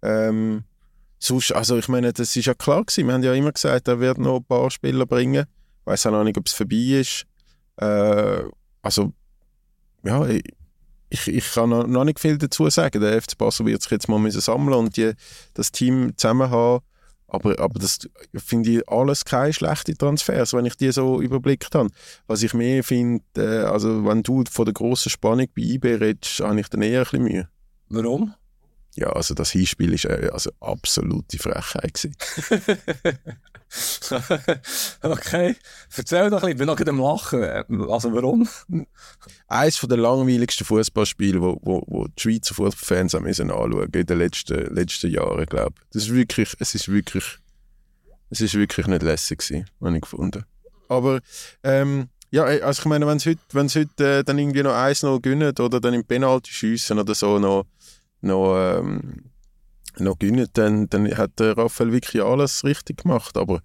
[0.00, 0.64] Ähm,
[1.18, 3.06] sonst, also ich meine, das ist ja klar gewesen.
[3.06, 5.44] Wir haben ja immer gesagt, er wird noch ein paar Spieler bringen.
[5.80, 7.26] Ich weiß auch noch nicht, ob es vorbei ist.
[7.76, 8.42] Äh,
[8.80, 9.12] also,
[10.02, 10.26] ja,
[11.10, 13.02] ich, ich kann noch, nicht viel dazu sagen.
[13.02, 15.12] Der FC Basel wird sich jetzt mal sammeln und die,
[15.52, 16.80] das Team zusammen haben
[17.28, 18.00] aber, aber das
[18.34, 21.90] finde ich alles keine schlechte Transfers, wenn ich die so überblickt habe.
[22.26, 26.40] Was ich mehr finde, äh, also wenn du von der grossen Spannung bei IB redest,
[26.40, 27.48] habe ich dann eher ein bisschen Mühe.
[27.90, 28.34] Warum?
[28.98, 32.08] Ja, also das Hinspiel war äh, also absolute Frechheit.
[35.02, 35.54] okay,
[35.96, 37.44] erzähl doch ein bisschen, ich bin noch am Lachen.
[37.88, 38.48] Also warum?
[39.46, 44.74] Eines der langweiligsten Fußballspiele, wo, wo, wo die Schweizer Fußballfans anschauen müssen in den letzten,
[44.74, 45.86] letzten Jahren, glaube ich.
[45.92, 47.38] Das ist wirklich, es ist wirklich,
[48.30, 50.44] es ist wirklich nicht lässig gewesen, habe ich gefunden.
[50.88, 51.20] Aber,
[51.62, 55.20] ähm, ja, also ich meine, wenn sie heute, wenn's heute äh, dann irgendwie noch 1-0
[55.20, 57.64] gewinnen oder dann im Penalty schiessen oder so noch,
[58.20, 59.30] noch ähm,
[60.00, 63.36] noch gewinnen, dann, dann hat der Raphael wirklich alles richtig gemacht.
[63.36, 63.60] Aber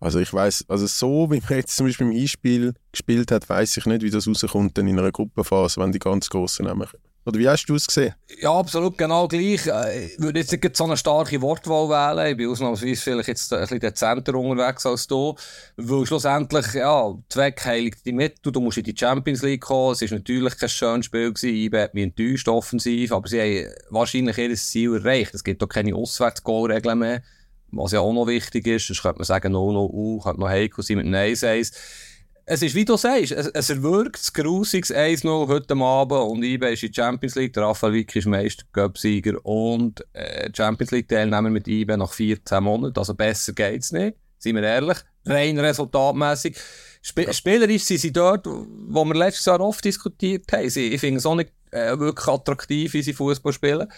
[0.00, 3.76] also ich weiß, also so wie man jetzt zum Beispiel im Einspiel gespielt hat, weiß
[3.76, 6.88] ich nicht, wie das rauskommt dann in einer Gruppenphase, wenn die ganz großen kommen.
[7.24, 8.14] Oder wie hast du es gesehen?
[8.40, 9.66] Ja, absolut, genau gleich.
[9.68, 12.32] Äh, ich würde jetzt nicht so eine starke Wortwahl wählen.
[12.32, 15.36] Ich bin ausnahmsweise vielleicht jetzt ein bisschen dezenter unterwegs als du.
[15.76, 18.50] Weil schlussendlich, ja, Zweck heiligt die Mittel.
[18.50, 19.92] Du musst in die Champions League kommen.
[19.92, 21.54] Es war natürlich kein schönes Spiel gewesen.
[21.54, 23.12] Ich hat mich enttäuscht offensiv.
[23.12, 25.32] Aber sie haben wahrscheinlich ihr Ziel erreicht.
[25.32, 27.22] Es gibt doch keine Auswärtsgoalregeln mehr.
[27.70, 28.88] Was ja auch noch wichtig ist.
[28.88, 31.72] Sonst könnte man sagen, 0-0, könnte noch heikel sein mit 1-1
[32.44, 36.72] es ist, wie du sagst, es, es erwirkt das grusiges 1-0 heute Abend und IBE
[36.72, 41.08] ist in die Champions League, der Raphael Wick ist Meister, Göpsieger und äh, Champions League
[41.08, 46.56] Teilnehmer mit IBE nach 14 Monaten, also besser geht's nicht, seien wir ehrlich, rein resultatmäßig.
[47.02, 47.32] Sp ja.
[47.32, 50.70] Spielerisch sind sie dort, wo wir letztes Jahr oft diskutiert haben.
[50.70, 53.88] Sie, ich finde es auch nicht äh, wirklich attraktiv, wie sie Fußball spielen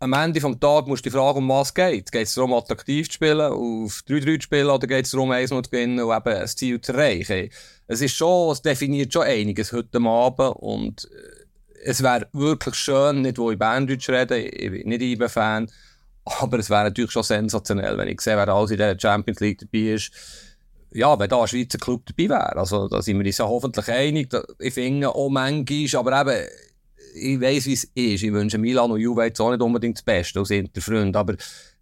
[0.00, 2.12] am Ende des Tages musst du die Frage, um was geht.
[2.12, 5.50] Geht es darum, attraktiv zu spielen, auf 3-3 zu spielen, oder geht es darum, 1
[5.50, 7.50] zu gewinnen und eben ein Ziel zu erreichen?
[7.88, 11.46] Es ist schon, es definiert schon einiges heute Abend und äh,
[11.84, 15.70] es wäre wirklich schön, nicht wo ich Berndeutsch rede, ich bin nicht IBE-Fan,
[16.24, 19.58] aber es wäre natürlich schon sensationell, wenn ich sehe, wer alles in der Champions League
[19.58, 20.10] dabei ist.
[20.92, 22.56] Ja, wenn da ein Schweizer Club dabei wäre.
[22.56, 24.34] Also, da sind wir uns ja hoffentlich einig.
[24.58, 26.48] Ich finde auch manchmal, aber eben,
[27.14, 28.22] ich weiss, wie es ist.
[28.22, 31.34] Ich wünsche Milan und Juve jetzt auch nicht unbedingt das Beste als Interfreund, aber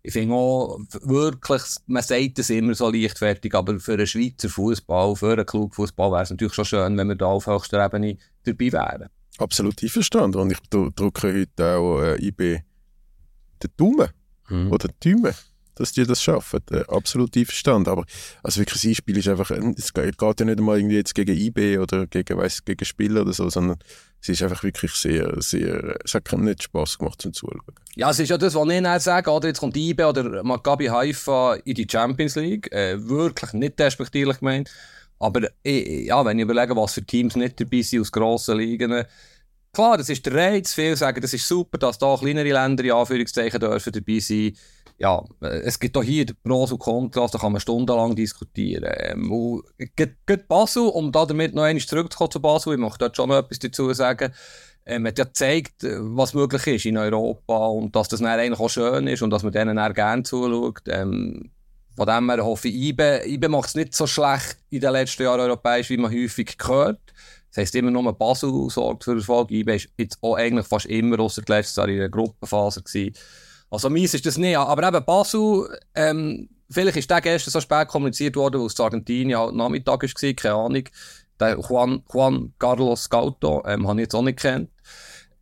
[0.07, 5.17] ich finde auch wirklich, man sagt es immer so leichtfertig, aber für einen Schweizer Fußball,
[5.17, 8.73] für einen Klugfußball wäre es natürlich schon schön, wenn wir da auf höchster Ebene dabei
[8.73, 9.09] wären.
[9.39, 12.61] Absolut einverstanden und ich drücke heute auch äh, IB
[13.63, 14.09] den Daumen
[14.45, 14.71] hm.
[14.71, 15.35] oder die Daumen
[15.77, 16.61] dass die das schaffen.
[16.71, 17.89] Äh, absolut einverstanden.
[17.89, 18.05] Aber
[18.43, 21.79] also wirklich, das Einspiel ist einfach, es geht ja nicht einmal irgendwie jetzt gegen IB
[21.79, 23.79] oder gegen, weiss, gegen Spieler oder so, sondern
[24.21, 27.61] es ist einfach wirklich sehr, sehr, es hat nicht Spass gemacht zum Zuschauen.
[27.95, 30.87] Ja, es ist ja das, was ich nicht sage, oder jetzt kommt IB oder Maccabi
[30.87, 34.71] Haifa in die Champions League, äh, wirklich nicht despektierlich gemeint,
[35.19, 39.05] aber äh, ja, wenn ich überlege, was für Teams nicht dabei sind aus grossen Ligen,
[39.73, 42.93] klar, das ist der Reiz, viele sagen, das ist super, dass da kleinere Länder in
[42.93, 44.57] Anführungszeichen dürfen dabei sein
[44.99, 48.91] ja, es gibt auch hier Pros und Kontras, da kann man stundenlang diskutieren.
[48.99, 53.17] Ähm, und geht Basel, um da damit noch einmal zurückzukommen zu Basel, ich möchte dort
[53.17, 54.33] schon noch etwas dazu sagen,
[54.87, 58.61] ähm, hat ja gezeigt, äh, was möglich ist in Europa und dass das dann eigentlich
[58.61, 60.83] auch schön ist und dass man denen dann gerne zuschaut.
[60.89, 61.51] Ähm,
[61.97, 65.25] von dem her hoffe ich, IBE, IBE macht es nicht so schlecht in den letzten
[65.25, 67.01] Jahren europäisch, wie man häufig gehört.
[67.51, 69.51] Das heisst, immer nur Basel sorgt für Erfolg.
[69.51, 73.15] IBE ist jetzt auch eigentlich fast immer außer letztes Jahr in der Gruppenphase gewesen.
[73.71, 74.57] Also mies ist das nicht.
[74.57, 78.85] Aber eben Basel, ähm, vielleicht ist der gestern so spät kommuniziert worden, weil es zu
[78.85, 80.85] Argentinien halt Nachmittag war, keine Ahnung.
[81.39, 84.71] Der Juan, Juan Carlos Gauto, ähm, habe ich jetzt auch nicht kennt.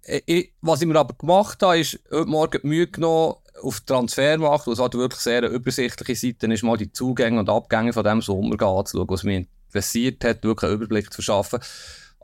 [0.03, 4.67] Äh, was ich mir aber gemacht habe, ist heute Morgen die Mühe genommen, auf Transfermarkt,
[4.67, 8.23] was halt wirklich sehr eine übersichtliche Seite ist, mal die Zugänge und Abgänge von diesem
[8.23, 11.61] Sommer anzuschauen, was mich interessiert hat, wirklich einen Überblick zu verschaffen.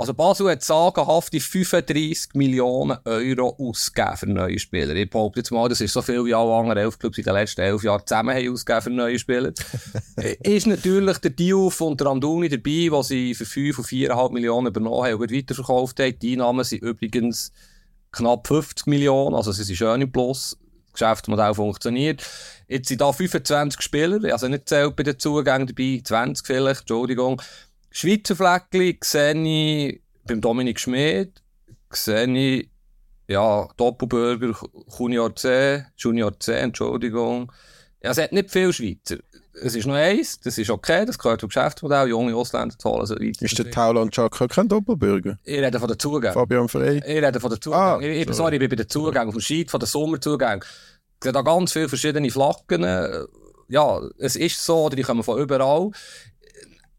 [0.01, 4.95] Also Basel hat sagenhafte 35 Millionen Euro ausgegeben für neue Spieler.
[4.95, 7.35] Ich behaupte jetzt mal, das ist so viel wie alle anderen elf Clubs in den
[7.35, 9.53] letzten elf Jahren zusammen haben ausgegeben für neue Spieler.
[10.43, 15.05] ist natürlich der Deal von Randuni dabei, wo sie für 5 und 4,5 Millionen übernommen
[15.05, 16.19] haben und weiterverkauft haben.
[16.19, 17.53] Die Einnahmen sind übrigens
[18.11, 20.57] knapp 50 Millionen, also sie sind schön im Plus.
[20.93, 22.27] Das Geschäftsmodell funktioniert.
[22.69, 27.43] Jetzt sind da 25 Spieler, also nicht zählt bei den Zugängen dabei, 20 vielleicht, Entschuldigung.
[27.91, 31.43] Schweizer Fleckli sehe ich beim Dominik Schmid,
[31.91, 32.69] sehe ich,
[33.27, 34.55] ja, Doppelbürger
[34.99, 37.53] Junior C, Junior C, Entschuldigung.
[38.03, 39.19] Ja, es hat nicht viele Schweizer.
[39.63, 43.01] Es ist noch eins, das ist okay, das gehört zum Geschäftsmodell, junge Ausländer zu holen.
[43.01, 45.39] Also ist der Tauland Chaka kein Doppelbürger?
[45.45, 46.33] Ich rede von der Zugängen.
[46.33, 46.99] Fabian Frey?
[46.99, 47.83] Ich rede von der Zugängen.
[47.83, 50.63] Ah, ich, ich, sorry, ich bin bei den Zugängen, vom Scheid, von den Sommerzugängen.
[50.63, 52.87] Ich sehe da ganz viele verschiedene Flaggen.
[53.69, 55.91] Ja, es ist so, die kommen von überall.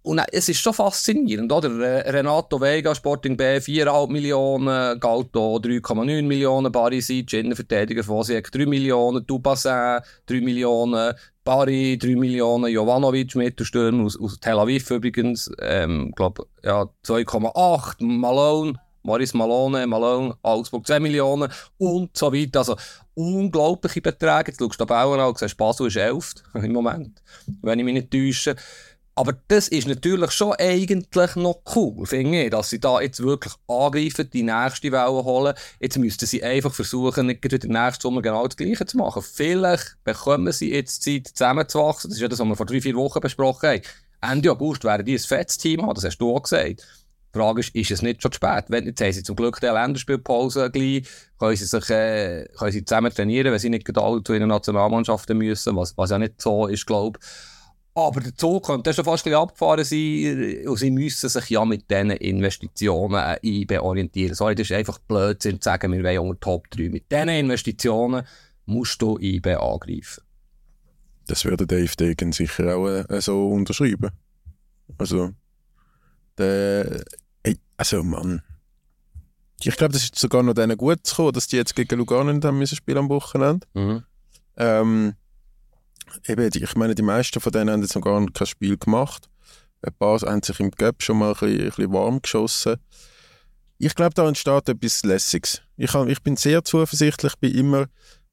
[0.04, 1.70] Und es ist schon faszinierend, oder?
[2.12, 9.26] Renato Vega, Sporting B, 4,5 Millionen, Galto 3,9 Millionen, Barisic, Innenverteidiger von Sieg 3 Millionen,
[9.28, 16.48] Dubassin 3 Millionen, Bari 3 Millionen, Jovanovic, Mittelstürmer aus, aus Tel Aviv übrigens, ähm, glaub,
[16.64, 22.60] ja, 2,8, Malone, Maurice Malone, Malone, Augsburg 2 Millionen und so weiter.
[22.60, 22.76] Also
[23.14, 24.52] unglaubliche Beträge.
[24.52, 27.22] Jetzt schaust du Bauern an und siehst, Basel ist 11 im Moment,
[27.62, 28.56] wenn ich mich nicht täusche.
[29.16, 33.54] Aber das ist natürlich schon eigentlich noch cool, finde ich, dass sie da jetzt wirklich
[33.68, 35.54] angreifen, die nächste Welle holen.
[35.82, 39.22] Jetzt müssten sie einfach versuchen, nicht den nächsten Sommer genau das Gleiche zu machen.
[39.22, 42.10] Vielleicht bekommen sie jetzt Zeit, zusammenzuwachsen.
[42.10, 43.82] Das ist ja das, was wir vor drei, vier Wochen besprochen haben.
[44.22, 46.88] Ende August werden die ein fettes Team haben, das hast du auch gesagt.
[47.34, 48.66] Die Frage ist, ist es nicht schon zu spät?
[48.68, 51.08] Wenn, jetzt haben sie zum Glück die Länderspielpause gleich,
[51.40, 54.50] können sie sich, äh, können sie zusammen trainieren, wenn sie nicht gerade alle zu ihren
[54.50, 57.28] Nationalmannschaften müssen, was, was ja nicht so ist, glaube ich.
[57.94, 61.66] Aber der Zug könnte schon fast ein bisschen abgefahren sein und sie müssen sich ja
[61.66, 64.34] mit diesen Investitionen IB orientieren.
[64.34, 66.90] Sorry, das ist einfach Blödsinn zu sagen, wir wollen unter Top 3.
[66.90, 68.26] Mit diesen Investitionen
[68.66, 70.24] musst du IB angreifen.
[71.28, 74.12] Das würde Dave Degen sicher auch äh, so unterschreiben.
[74.98, 75.32] Also,
[76.38, 77.04] der,
[77.44, 78.42] ey, also Mann.
[79.64, 82.32] Ich glaube, das ist sogar noch denen gut zu kommen, dass die jetzt gegen Lugano
[82.34, 83.68] nicht haben müssen spielen am Wochenende.
[83.74, 84.04] Mhm.
[84.58, 85.14] Ähm,
[86.28, 89.30] eben, ich meine, die meisten von denen haben jetzt noch gar kein Spiel gemacht.
[89.82, 92.76] Ein paar haben sich im Gap schon mal ein bisschen, ein bisschen warm geschossen.
[93.78, 95.62] Ich glaube, da entsteht etwas Lässiges.
[95.76, 97.88] Ich, hab, ich bin sehr zuversichtlich, bin immer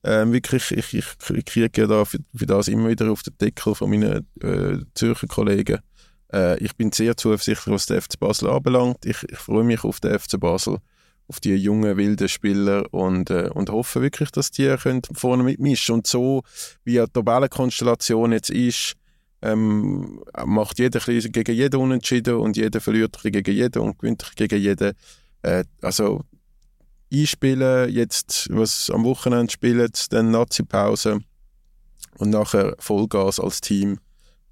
[0.05, 3.75] ähm, wirklich, ich, ich, kriege ja da für, für, das immer wieder auf den Deckel
[3.75, 5.79] von meinen äh, Zürcher Kollegen.
[6.33, 9.05] Äh, ich bin sehr zuversichtlich, was der FC Basel anbelangt.
[9.07, 10.79] Ich, ich freue mich auf den FC Basel
[11.29, 15.97] auf die jungen, wilden Spieler und, äh, und hoffe wirklich, dass die können vorne mitmischen.
[15.97, 16.43] Und so,
[16.85, 18.95] wie die Tabellenkonstellation jetzt ist,
[19.43, 24.95] ähm, macht jeder gegen jeden unentschieden und jeder verliert gegen jeden und gewinnt gegen jeden.
[25.43, 26.25] Äh, also
[27.13, 31.21] einspielen, jetzt was am Wochenende spielen, dann Nazi-Pause
[32.19, 33.99] und nachher Vollgas als Team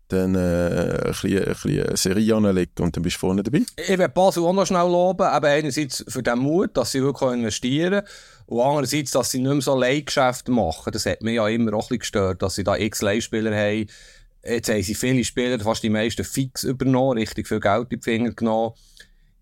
[0.09, 3.63] dann äh, ein bisschen, ein bisschen Serie anlegen und dann bist du vorne dabei.
[3.77, 7.33] Ich werde Basel auch noch schnell loben, aber einerseits für den Mut, dass sie wirklich
[7.33, 8.03] investieren
[8.47, 10.93] und andererseits, dass sie nicht mehr so Leihgeschäfte machen.
[10.93, 13.87] Das hat mich ja immer auch ein bisschen gestört, dass sie da x Leihspieler haben.
[14.45, 18.05] Jetzt haben sie viele Spieler, fast die meisten fix übernommen, richtig viel Geld in die
[18.05, 18.75] Finger genommen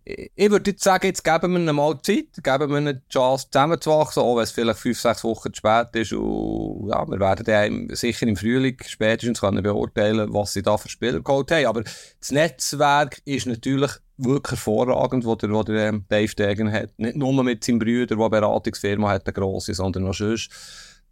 [0.05, 3.47] ich würde jetzt sagen, jetzt geben wir ihnen mal Zeit, geben wir ihnen die Chance
[3.51, 6.13] zusammenzuwachsen, auch wenn es vielleicht fünf, sechs Wochen zu spät ist.
[6.13, 10.91] Und ja, wir werden dann sicher im Frühling spätestens können beurteilen, was sie da für
[10.91, 11.67] Spieler geholt haben.
[11.67, 16.91] Aber das Netzwerk ist natürlich wirklich hervorragend, was der, wo der ähm, Dave Degen hat.
[16.99, 20.51] Nicht nur mit seinem Bruder, der eine Beratungsfirma hat, eine grosse, sondern auch sonst.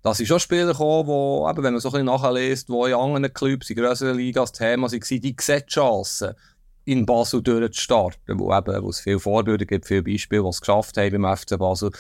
[0.02, 2.94] Da sind schon Spieler gekommen, die, eben, wenn man so ein bisschen nachliest, die in
[2.94, 6.34] anderen Clubs, in grösseren Ligas Thema waren, die sehen Chancen
[6.84, 10.96] in Basel durchzustarten, wo, eben, wo es viele Vorbilder gibt, viele Beispiele, die es geschafft
[10.96, 11.90] haben beim FC Basel.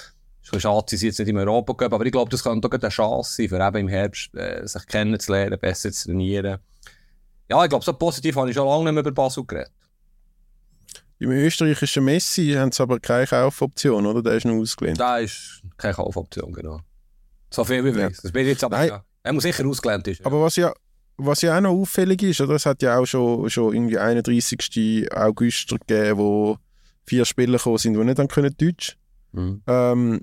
[0.42, 2.66] Es ist schade, sie sind jetzt nicht im Europa Cup, aber ich glaube, das könnte
[2.66, 6.58] auch eine Chance sein, für eben im Herbst äh, sich kennenzulernen, besser zu trainieren.
[7.48, 9.70] Ja, ich glaube, so positiv habe ich schon lange nicht mehr über Basel geredet.
[11.20, 14.22] Im österreichischen Messi haben sie aber keine Kaufoption, oder?
[14.22, 14.98] Der ist noch ausgelehnt.
[14.98, 16.80] Da ist keine Kaufoption, genau.
[17.50, 18.22] So viel wie ich weiß.
[18.22, 19.04] Das bin ich jetzt aber ja.
[19.22, 20.16] Er muss sicher ausgelehnt sein.
[20.24, 20.72] Aber was ja
[21.16, 22.54] was ja auch noch auffällig ist, oder?
[22.54, 25.08] Es hat ja auch schon, schon irgendwie 31.
[25.14, 26.58] August gegeben, wo
[27.06, 28.96] vier Spieler gekommen sind, die nicht dann können Deutsch.
[29.32, 29.62] Mhm.
[29.66, 30.20] Ähm,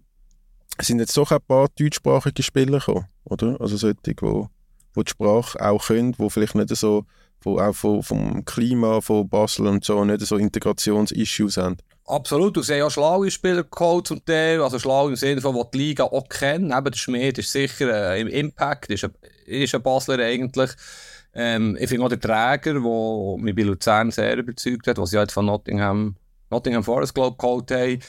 [0.77, 3.59] es sind jetzt doch ein paar deutschsprachige Spieler gekommen, oder?
[3.59, 4.49] Also solche, die, wo
[4.95, 7.05] die Sprache auch können, die vielleicht nicht so
[7.39, 11.77] von, auch von, vom Klima von Basel und so nicht so Integrationsissues haben.
[12.05, 15.61] Absolut, du hast ja schlaue Spieler geholt zum Teil, also schlau im Sinne von, die
[15.71, 16.71] die Liga auch kennen.
[16.71, 19.11] Eben der Schmied ist sicher äh, im Impact, ist ein,
[19.45, 20.71] ist ein Basler eigentlich.
[21.35, 25.19] Ähm, ich finde auch der Träger, der mich bei Luzern sehr überzeugt hat, was sie
[25.19, 26.15] halt von Nottingham,
[26.49, 27.99] Nottingham Forest Club geholt haben,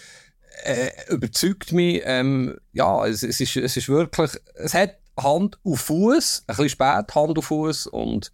[0.65, 2.01] äh, überzeugt mich.
[2.05, 6.69] Ähm, ja, es, es, ist, es ist wirklich, es hat Hand auf Fuß, ein bisschen
[6.71, 8.33] spät Hand auf Fuß und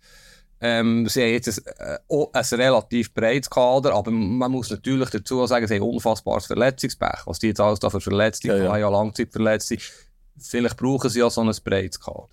[0.61, 5.47] ähm, sie haben jetzt ein, äh, ein relativ breites Kader, aber man muss natürlich dazu
[5.47, 7.27] sagen, sie haben unfassbares Verletzungspech.
[7.27, 8.77] Was die jetzt alles da für Verletzte ja, ja.
[8.77, 9.77] ja Langzeitverletzte.
[10.39, 12.29] Vielleicht brauchen sie ja so ein breites Kader.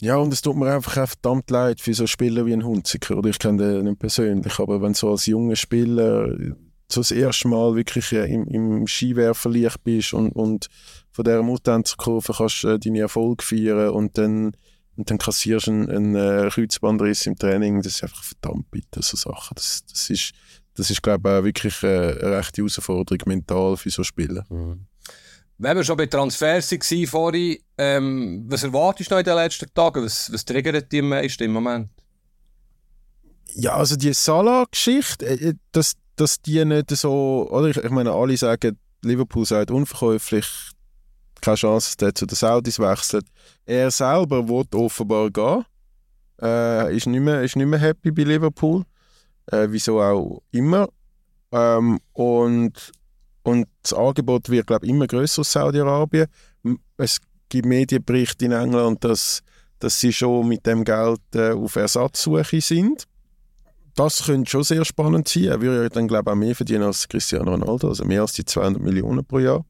[0.00, 3.16] Ja, und es tut mir einfach auch verdammt leid für so Spieler wie ein Hunziker.
[3.16, 6.28] Oder ich kenne den nicht persönlich, aber wenn du so als junger Spieler
[6.90, 10.68] so das erste Mal wirklich äh, im, im Skiwerferlicht bist und, und
[11.10, 14.52] von dieser Muttenzerkurve kannst du äh, deine Erfolge feiern und dann,
[14.98, 19.00] und dann kassierst du einen, einen äh, Kreuzbandriss im Training, das ist einfach verdammt bitter,
[19.00, 19.54] so Sachen.
[19.54, 20.32] Das, das ist,
[20.74, 24.44] das ist glaube ich, auch wirklich eine, eine rechte Herausforderung mental für so Spieler.
[24.50, 24.86] Mhm.
[25.58, 29.72] Wenn wir schon bei Transfers waren vorhin, ähm, was erwartest du noch in den letzten
[29.72, 30.04] Tagen?
[30.04, 31.90] Was, was triggert dich am meisten im Moment?
[33.54, 38.36] Ja, also die Salah-Geschichte, äh, dass, dass die nicht so, oder ich, ich meine, alle
[38.36, 40.46] sagen, Liverpool sagt unverkäuflich,
[41.40, 43.26] keine Chance, dass er zu den Saudis wechselt.
[43.66, 45.64] Er selber will offenbar gehen.
[46.40, 48.84] Äh, ist, nicht mehr, ist nicht mehr happy bei Liverpool.
[49.46, 50.88] Äh, wieso auch immer.
[51.52, 52.92] Ähm, und
[53.48, 56.26] und das Angebot wird, glaube ich, immer größer aus Saudi-Arabien.
[56.98, 59.42] Es gibt Medienberichte in England, dass,
[59.78, 63.04] dass sie schon mit dem Geld äh, auf Ersatzsuche sind.
[63.94, 65.44] Das könnte schon sehr spannend sein.
[65.44, 68.44] Er würde dann, glaube ich, auch mehr verdienen als Cristiano Ronaldo, also mehr als die
[68.44, 69.64] 200 Millionen pro Jahr.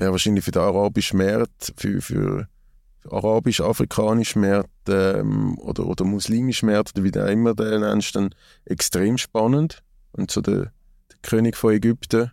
[0.00, 2.48] Wäre wahrscheinlich für den arabischen Markt, für, für,
[3.08, 8.34] arabisch-afrikanischen Markt ähm, oder, oder muslimischen Markt, oder wie du immer den nennst, dann
[8.64, 9.82] extrem spannend.
[10.12, 10.72] Und so der
[11.22, 12.30] König von Ägypten,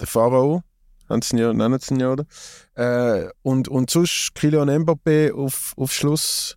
[0.00, 0.62] der Pharao,
[1.08, 2.26] nennen sie ihn ja, oder?
[2.74, 6.56] Äh, und, und sonst Kylian Mbappé auf, auf Schluss,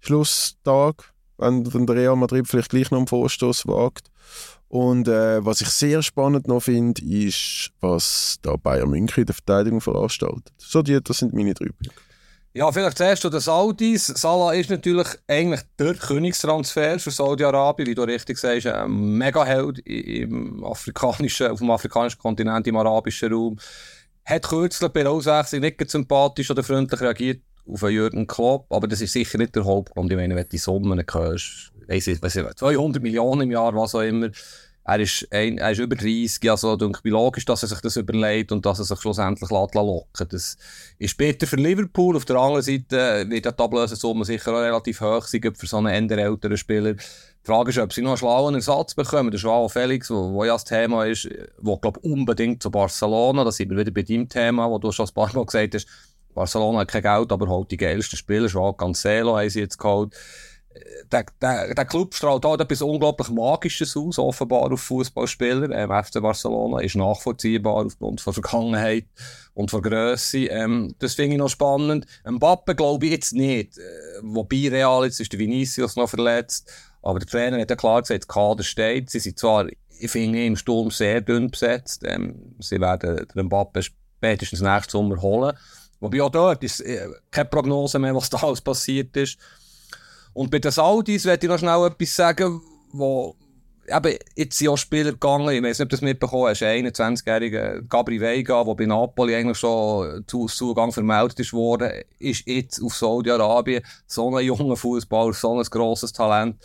[0.00, 4.10] Schlusstag, wenn, wenn der Real Madrid vielleicht gleich noch einen Vorstoß wagt.
[4.68, 9.34] Und äh, was ich sehr spannend noch finde, ist, was da Bayern München in der
[9.34, 10.52] Verteidigung veranstaltet.
[10.56, 11.90] So, die, das sind meine drei Punkte.
[12.56, 14.06] Ja, vielleicht zuerst zu den Saudis.
[14.06, 20.64] Salah ist natürlich eigentlich der Königstransfer für Saudi-Arabien, wie du richtig sagst, ein Mega-Held im
[20.64, 23.58] afrikanischen, auf dem afrikanischen Kontinent, im arabischen Raum.
[24.24, 29.00] Hat kürzlich bei der Auswechslung nicht sympathisch oder freundlich reagiert auf Jürgen Klopp, aber das
[29.00, 30.12] ist sicher nicht der Hauptgrund.
[30.12, 33.74] Ich meine, wenn du die Summen hörst, weiss ich, weiss ich, 200 Millionen im Jahr,
[33.74, 34.30] was auch immer,
[34.86, 37.96] er ist, ein, er ist über 30, also denke ich logisch, dass er sich das
[37.96, 40.58] überlegt und dass er sich schlussendlich locken Das
[40.98, 42.16] ist später für Liverpool.
[42.16, 46.10] Auf der anderen Seite wird die Ablösesumme sicher auch relativ hoch sein für so einen
[46.10, 46.92] älteren Spieler.
[46.94, 47.02] Die
[47.42, 49.30] Frage ist, ob sie noch einen schlauen Ersatz bekommen.
[49.30, 53.70] Der Joao Felix, wo ja das Thema ist, wo glaube unbedingt zu Barcelona, da sind
[53.70, 55.86] wir wieder bei deinem Thema, wo du schon ein paar Mal gesagt hast,
[56.34, 60.14] Barcelona hat kein Geld, aber holt die geilsten Spieler, Joao Cancelo haben sie jetzt geholt
[61.10, 65.70] der, der, der Club strahlt auch etwas unglaublich Magisches aus, offenbar auf Fußballspieler.
[65.70, 69.06] Ähm, FC Barcelona ist nachvollziehbar aufgrund von Vergangenheit
[69.54, 70.46] und von Grösse.
[70.46, 72.06] Ähm, das finde ich noch spannend.
[72.24, 73.78] Mbappe glaube ich jetzt nicht.
[73.78, 73.82] Äh,
[74.22, 76.70] wobei Real jetzt ist der Vinicius noch verletzt.
[77.02, 79.10] Aber der Trainer hat ja klar gesagt, das Kader steht.
[79.10, 79.66] Sie sind zwar,
[79.98, 82.02] ich finde, im Sturm sehr dünn besetzt.
[82.04, 85.56] Ähm, sie werden den Mbappe spätestens nächsten Sommer holen.
[86.00, 89.38] Wobei auch dort ist äh, keine Prognose mehr, was da alles passiert ist.
[90.34, 92.60] Und bei den Saudis werde ich noch schnell etwas sagen,
[92.92, 93.36] wo
[93.88, 96.86] eben, jetzt sind auch Spieler gegangen, ich weiß nicht, ob du das mitbekommen hast, ein
[96.86, 102.82] 21-jähriger Gabri Veiga, der bei Napoli eigentlich schon zu Zugang vermeldet ist worden, ist jetzt
[102.82, 103.82] auf Saudi-Arabien.
[104.06, 106.56] So ein junger Fußballer, so ein grosses Talent.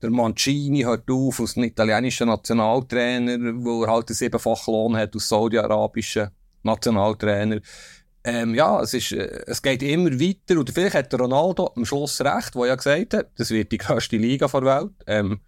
[0.00, 5.28] Der Mancini hört auf als italienischer Nationaltrainer, wo er halt einen siebenfachen Lohn hat als
[5.28, 6.30] saudi-arabischer
[6.62, 7.60] Nationaltrainer
[8.28, 10.60] ähm, ja, es, ist, äh, es geht immer weiter.
[10.60, 14.18] Und vielleicht hat Ronaldo am Schluss recht, wo ja gesagt hat, das wird die größte
[14.18, 14.92] Liga der Welt.
[15.06, 15.40] Ähm,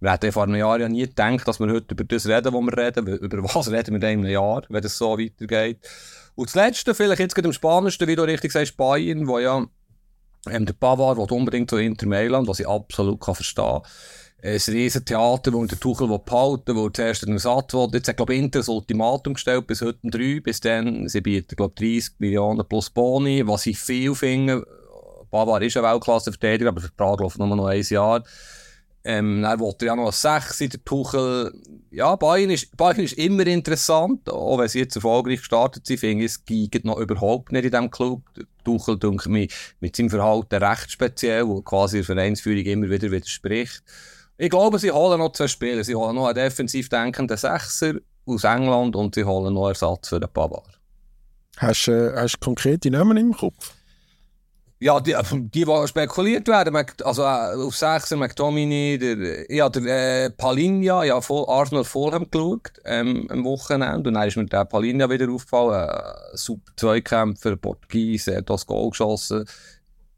[0.00, 2.62] wir hätten vor einem Jahr ja nie gedacht, dass wir heute über das reden, was
[2.62, 3.06] wir reden.
[3.06, 5.80] Über was reden wir in einem Jahr, wenn es so weitergeht.
[6.36, 9.66] Und das Letzte, vielleicht jetzt gerade am spannendsten, wie du richtig sagst, Bayern, wo ja
[10.48, 13.82] ähm, der Pavard will unbedingt zu Inter Mailand, was ich absolut kann verstehen kann
[14.40, 17.88] ein riesen Theater, wo der Tuchel behalten wo zuerst einen Ersatz will.
[17.92, 21.20] Jetzt hat, glaube ich, Inter ein Ultimatum gestellt, bis heute ein 3, bis dann, sie
[21.20, 24.64] bieten, glaube ich, 30 Millionen plus Boni, was ich viel finde.
[25.30, 28.22] Bavar ist ein Weltklasse-Verteidiger, aber der Vertrag läuft nur noch ein Jahr.
[29.04, 31.52] Ähm, dann wollte er ja noch 6 in der Tuchel.
[31.90, 36.24] Ja, Bayern ist, Bayern ist immer interessant, auch wenn sie jetzt erfolgreich gestartet sind, finde
[36.24, 38.22] ich, es geht noch überhaupt nicht in diesem Club.
[38.64, 43.82] Tuchel, denke ich, mit seinem Verhalten recht speziell, wo quasi der Vereinsführung immer wieder widerspricht.
[44.40, 45.82] Ich glaube, sie holen noch zwei Spieler.
[45.82, 50.20] Sie holen noch einen defensiv denkenden Sechser aus England und sie holen noch Ersatz für
[50.20, 50.78] den Pavard.
[51.56, 53.72] Hast du äh, hast konkrete Namen im Kopf?
[54.80, 60.30] Ja, die, die, die spekuliert werden, also äh, auf Sechser, McTominay, der, ja, der äh,
[60.30, 65.10] Palinja, ja, voll, Arsenal Fulham geschaut ähm, am Wochenende und dann ist mir der Palinja
[65.10, 69.46] wieder aufgefallen, äh, super Zweikämpfer, Portugies, hat das Goal geschossen.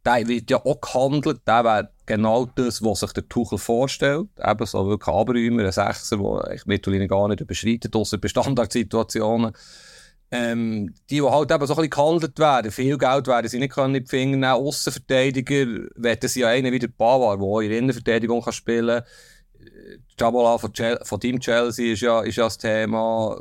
[0.05, 4.67] Der wird ja auch gehandelt, der wäre genau das, was sich der Tuchel vorstellt, eben
[4.67, 9.53] so wirklich Abräumer, ein Sechser, der ich gar nicht überschreitet, außer bei Standardsituationen.
[10.33, 13.73] Ähm, die, die halt eben so ein bisschen gehandelt werden, viel Geld werden sie nicht
[13.73, 14.45] können in die Finger nehmen.
[14.45, 19.05] Aussenverteidiger werden sie ja einen wieder Pavard, der in der Innenverteidigung kann spielen kann.
[20.19, 20.73] Jabola von,
[21.03, 23.41] von Team Chelsea ist ja, ist ja das Thema.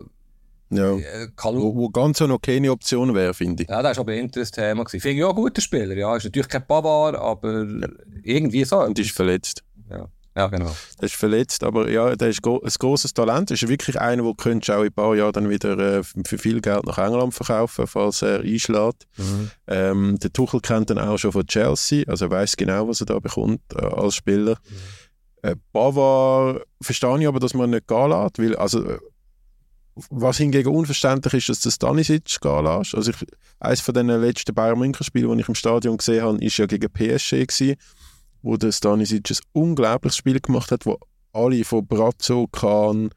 [0.72, 0.96] Ja.
[0.96, 3.70] Äh, wo, wo ganz noch keine Option wäre, finde ich.
[3.70, 4.86] Ja, das war aber ein interessantes Thema.
[4.88, 5.96] Finde ich auch ein guter Spieler.
[5.96, 7.88] Ja, ist natürlich kein Pavard, aber ja.
[8.24, 8.80] irgendwie so.
[8.82, 9.64] Und ist verletzt.
[9.90, 10.08] Ja.
[10.40, 10.74] Ja, genau.
[11.02, 13.52] Der ist verletzt, aber ja, der ist ein großes Talent.
[13.52, 16.62] Ist wirklich einer, der könntest auch in ein paar Jahren dann wieder äh, für viel
[16.62, 19.06] Geld nach England verkaufen, falls er einschlägt.
[19.18, 19.52] Mhm.
[19.68, 23.08] Ähm, der Tuchel kennt ihn auch schon von Chelsea, also er weiß genau, was er
[23.08, 24.58] da bekommt äh, als Spieler.
[24.70, 25.50] Mhm.
[25.50, 29.00] Äh, Bavard verstehe ich aber, dass man nicht gehen lässt, weil also äh,
[30.10, 32.96] was hingegen unverständlich ist, dass der Stanisic gehen lässt.
[32.96, 33.26] Also ich,
[33.60, 36.66] eines von den letzten Bayern München Spielen, die ich im Stadion gesehen habe, ist ja
[36.66, 37.76] gegen PSG gewesen
[38.42, 40.98] wo der Stanisic ein unglaubliches Spiel gemacht hat, wo
[41.34, 43.10] alle von Brazzo, Kahn,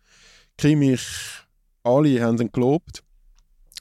[0.59, 1.07] Kimmich,
[1.83, 3.03] alle haben ihn gelobt,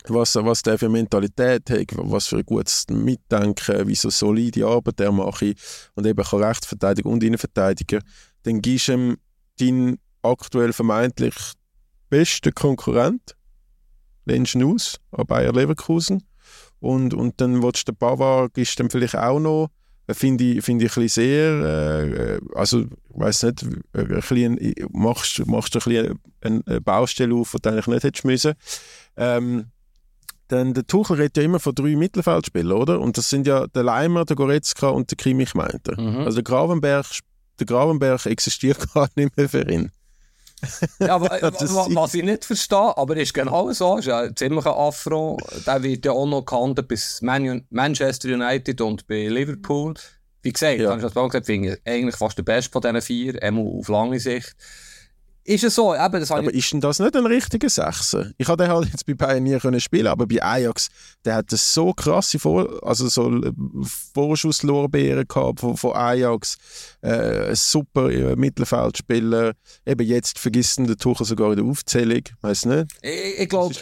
[0.08, 5.00] was, was der für Mentalität hat, was für ein gutes Mitdenken, wie so solide Arbeit
[5.00, 5.44] er macht
[5.96, 8.00] und eben kann Rechtsverteidiger und Innenverteidiger,
[8.44, 9.18] dann gibst du ihm
[9.60, 11.36] deinen aktuell vermeintlich
[12.12, 13.36] besten Konkurrent,
[14.26, 16.24] lehnst ihn aus an Bayer Leverkusen
[16.80, 19.70] und, und dann willst du den Bavard, gibst dann vielleicht auch noch
[20.14, 25.46] finde ich, find ich ein bisschen sehr, äh, also ich weiß nicht, ein bisschen, machst,
[25.46, 28.54] machst du ein bisschen eine Baustelle auf, die du eigentlich nicht hättest müssen.
[29.18, 29.68] Ähm,
[30.50, 33.00] denn der Tuchel redet ja immer von drei Mittelfeldspielern, oder?
[33.00, 36.00] Und das sind ja der Leimer, der Goretzka und der Kimmich, meint er.
[36.00, 36.18] Mhm.
[36.20, 37.06] Also der Gravenberg,
[37.60, 39.92] der Gravenberg existiert gar nicht mehr für ihn.
[41.00, 45.38] Ja, aber, was ich nicht verstehe, aber ist genau so, ist ja ein ziemlicher Afro,
[45.66, 49.96] der wird ja auch noch gehandelt bis Man Manchester United und bei Liverpool.
[50.44, 50.90] Wie gesagt, ja.
[50.90, 53.88] habe ich das gesagt, finde ich eigentlich fast der beste von diesen vier, einmal auf
[53.88, 54.56] lange Sicht.
[55.44, 55.96] Ist es so?
[55.96, 58.32] Eben, das aber ist denn das nicht ein richtiger Sechser?
[58.38, 60.90] Ich habe den halt jetzt bei Bayern nie können spielen, aber bei Ajax,
[61.26, 63.52] der hat so krasse Vor also so äh,
[64.14, 66.58] Vorschusslorbeeren gehabt von, von Ajax.
[67.02, 69.54] Äh, ein super äh, Mittelfeldspieler.
[69.86, 72.22] Eben jetzt vergessen der Tuchel sogar in der Aufzählung.
[72.42, 72.92] Weiß nicht?
[73.02, 73.74] Ich, ich glaube,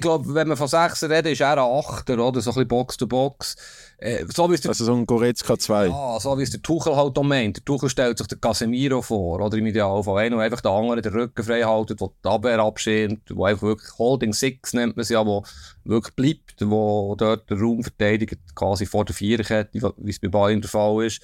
[0.00, 2.42] glaub, wenn wir von Sechser reden, ist er ein Achter, oder?
[2.42, 3.56] So ein bisschen Box-to-Box.
[3.98, 5.86] Äh, so der, also so ein Goretzka 2.
[5.86, 7.56] Ja, so wie es der Tuchel halt auch meint.
[7.56, 10.26] Der Tuchel stellt sich den Casemiro vor, oder im Idealfall.
[10.26, 13.62] Einer, der einfach den anderen den Rücken frei haltet, der die Abwehr abschirmt, der einfach
[13.62, 15.44] wirklich Holding Six nennt man es ja, wo
[15.84, 20.60] wirklich bleibt, wo dort der Raum verteidigt, quasi vor der Viererkette, wie es bei Bayern
[20.60, 21.20] der Fall ist.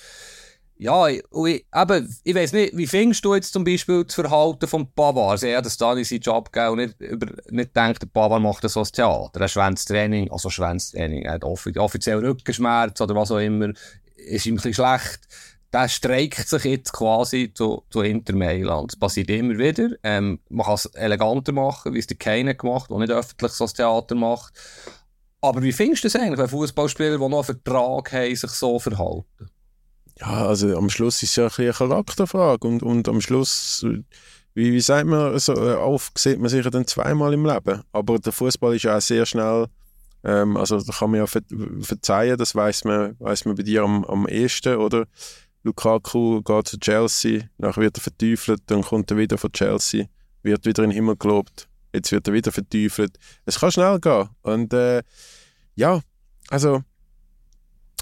[0.79, 4.91] Ja, ich, eben, ich weiss nicht, wie findest du jetzt zum Beispiel das Verhalten von
[4.93, 5.31] Pavard?
[5.31, 8.65] Also, er hat Dani seinen Job gegeben und nicht, über, nicht denkt, der Pavard macht
[8.65, 9.41] das als Theater.
[9.41, 9.43] Er
[10.33, 13.73] also Schwänztraining, er hat offiziell Rückenschmerz oder was auch immer,
[14.17, 15.21] ist ihm ein bisschen schlecht.
[15.73, 18.93] Der streikt sich jetzt quasi zu, zu Inter Mailand.
[18.93, 19.91] Das passiert immer wieder.
[20.03, 23.65] Ähm, man kann es eleganter machen, wie es der Kane gemacht der nicht öffentlich so
[23.65, 24.53] das Theater macht.
[25.41, 28.79] Aber wie findest du das eigentlich, wenn Fußballspieler, die noch einen Vertrag haben, sich so
[28.79, 29.51] verhalten?
[30.21, 33.85] Ja, also am Schluss ist es ja ein eine Charakterfrage und, und am Schluss,
[34.55, 37.83] wie, wie sagt man, so, äh, oft sieht man sich ja dann zweimal im Leben.
[37.93, 39.67] Aber der Fußball ist ja auch sehr schnell,
[40.23, 41.43] ähm, also da kann man ja ver
[41.81, 45.07] verzeihen, das weiß man, man bei dir am, am ehesten, oder?
[45.63, 50.07] Lukaku geht zu Chelsea, nachher wird er verteufelt, dann kommt er wieder von Chelsea,
[50.43, 53.19] wird wieder in den Himmel gelobt, jetzt wird er wieder verteufelt.
[53.45, 54.29] Es kann schnell gehen.
[54.43, 55.03] Und äh,
[55.75, 56.01] ja,
[56.49, 56.83] also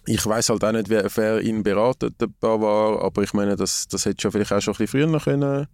[0.06, 4.06] ich weiß halt auch nicht, wer, wer ihn beraten war, aber ich meine, das, das
[4.06, 5.66] hätte schon vielleicht auch schon ein bisschen früher noch können,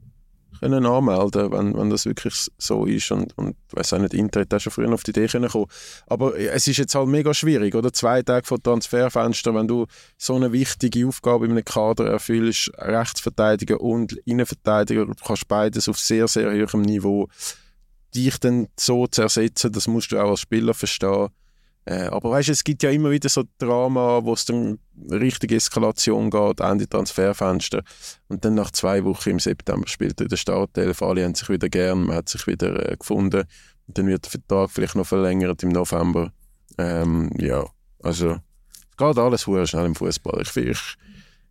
[0.61, 4.61] können anmelden wenn, wenn das wirklich so ist und, und weiß auch nicht, Inter hätte
[4.61, 5.66] schon früher auf die Idee können kommen.
[6.07, 7.92] Aber es ist jetzt halt mega schwierig, oder?
[7.92, 9.86] Zwei Tage vor Transferfenster, wenn du
[10.16, 15.99] so eine wichtige Aufgabe in einem Kader erfüllst, Rechtsverteidiger und Innenverteidiger, du kannst beides auf
[15.99, 17.28] sehr, sehr hohem Niveau,
[18.14, 21.28] dich dann so zu ersetzen, das musst du auch als Spieler verstehen,
[21.87, 25.53] Äh, aber weißt du, es gibt ja immer wieder so Drama, wo es dann richtig
[25.53, 27.82] Eskalation geht, Ende Transferfenster.
[28.28, 31.68] Und dann nach zwei Wochen im September spielt er der Startelf, alle haben sich wieder
[31.68, 33.45] gern, man hat sich wieder äh, gefunden.
[33.87, 36.32] Und dann wird der Vertrag vielleicht noch verlängert im November.
[36.76, 37.64] Ähm, ja,
[38.03, 38.32] also
[38.91, 40.43] es geht alles sehr schnell im Fußball.
[40.43, 40.97] Ich, ich,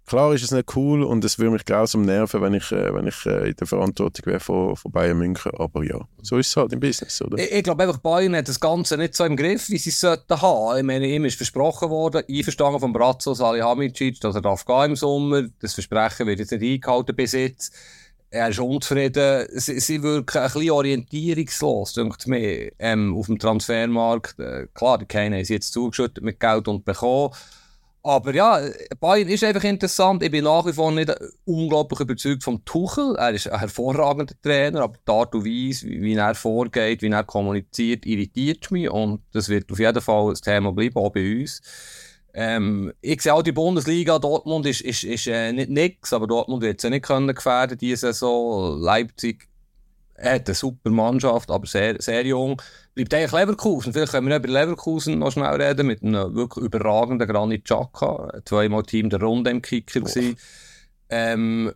[0.05, 3.07] Klar ist es nicht cool und es würde mich grausam nerven, wenn ich, äh, wenn
[3.07, 5.51] ich äh, in der Verantwortung wäre von, von Bayern München.
[5.57, 7.39] Aber ja, so ist es halt im Business, oder?
[7.39, 9.99] Ich, ich glaube einfach, Bayern hat das Ganze nicht so im Griff, wie sie es
[9.99, 10.77] sollten haben.
[10.77, 14.95] Ich meine, ihm ist versprochen worden, einverstanden von Brazzo Salihamidzic, dass er darf gehen im
[14.95, 15.43] Sommer.
[15.59, 17.73] Das Versprechen wird jetzt nicht eingehalten bis jetzt.
[18.29, 19.47] Er ist unzufrieden.
[19.53, 24.39] Sie, sie wirken ein bisschen orientierungslos, denkt mir, ähm, auf dem Transfermarkt.
[24.39, 27.33] Äh, klar, die Kane sie jetzt zugeschüttet mit Geld und bekommen.
[28.05, 28.61] Aber ja,
[28.99, 30.21] Bayern ist einfach interessant.
[30.21, 31.11] Ich bin nach wie vor nicht
[31.45, 33.15] unglaublich überzeugt vom Tuchel.
[33.15, 37.23] Er ist ein hervorragender Trainer, aber die Art und Weise, wie er vorgeht, wie er
[37.23, 38.91] kommuniziert, irritiert mich.
[38.91, 41.63] Und das wird auf jeden Fall ein Thema bleiben, auch bei uns.
[42.35, 46.61] Ähm, ich sehe auch die Bundesliga, Dortmund ist, ist, ist äh, nicht nix, aber Dortmund
[46.61, 48.79] wird sie nicht können gefährden diese Saison.
[48.79, 49.47] Leipzig
[50.15, 52.61] hat eine super Mannschaft, aber sehr, sehr jung
[52.95, 53.93] bleibt eigentlich Leverkusen.
[53.93, 58.83] Vielleicht können wir über Leverkusen noch schnell reden, mit einem wirklich überragenden Granit Xhaka, zweimal
[58.83, 60.37] Team der Runde im Kicker gewesen.
[61.09, 61.71] Ähm,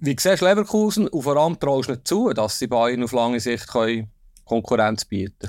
[0.00, 3.12] wie siehst du Leverkusen und vor allem traust du nicht zu, dass sie Bayern auf
[3.12, 4.10] lange Sicht können
[4.44, 5.48] Konkurrenz bieten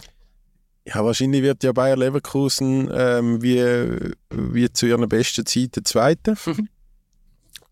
[0.88, 6.36] ja, wahrscheinlich wird ja Bayer Leverkusen ähm, wie, wie zu ihren besten Zeiten Zweiter.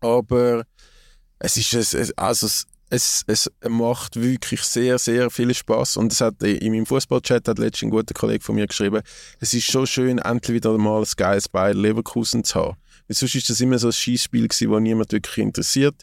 [0.00, 0.64] Aber
[1.38, 6.42] es ist, es, also es, es macht wirklich sehr, sehr viel Spaß und es hat
[6.42, 9.02] in meinem Fußballchat hat letztens ein guter Kollege von mir geschrieben,
[9.40, 12.76] es ist schon schön, endlich wieder mal ein geiles Bayer Leverkusen zu haben.
[13.06, 15.94] Weil sonst ist das immer so ein Schießspiel wo niemand wirklich interessiert.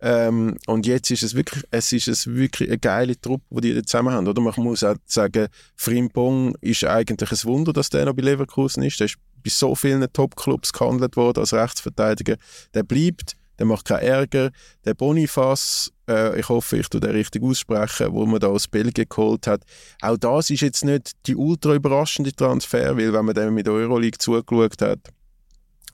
[0.00, 3.82] Ähm, und jetzt ist es wirklich, es ist es wirklich eine geile Truppe, die die
[3.82, 4.28] zusammen haben.
[4.28, 8.82] Oder man muss auch sagen, Frimpong ist eigentlich ein Wunder, dass der noch bei Leverkusen
[8.82, 9.00] ist.
[9.00, 12.36] Der ist bei so vielen Top-Clubs gehandelt worden als Rechtsverteidiger.
[12.74, 14.50] Der bleibt der macht keinen Ärger.
[14.86, 19.06] Der Bonifaz, äh, ich hoffe, ich tue den richtig aussprechen, wo man da aus Belgien
[19.08, 19.62] geholt hat.
[20.02, 24.18] Auch das ist jetzt nicht die ultra überraschende Transfer, weil wenn man dem mit Euroleague
[24.18, 24.98] zugeschaut hat,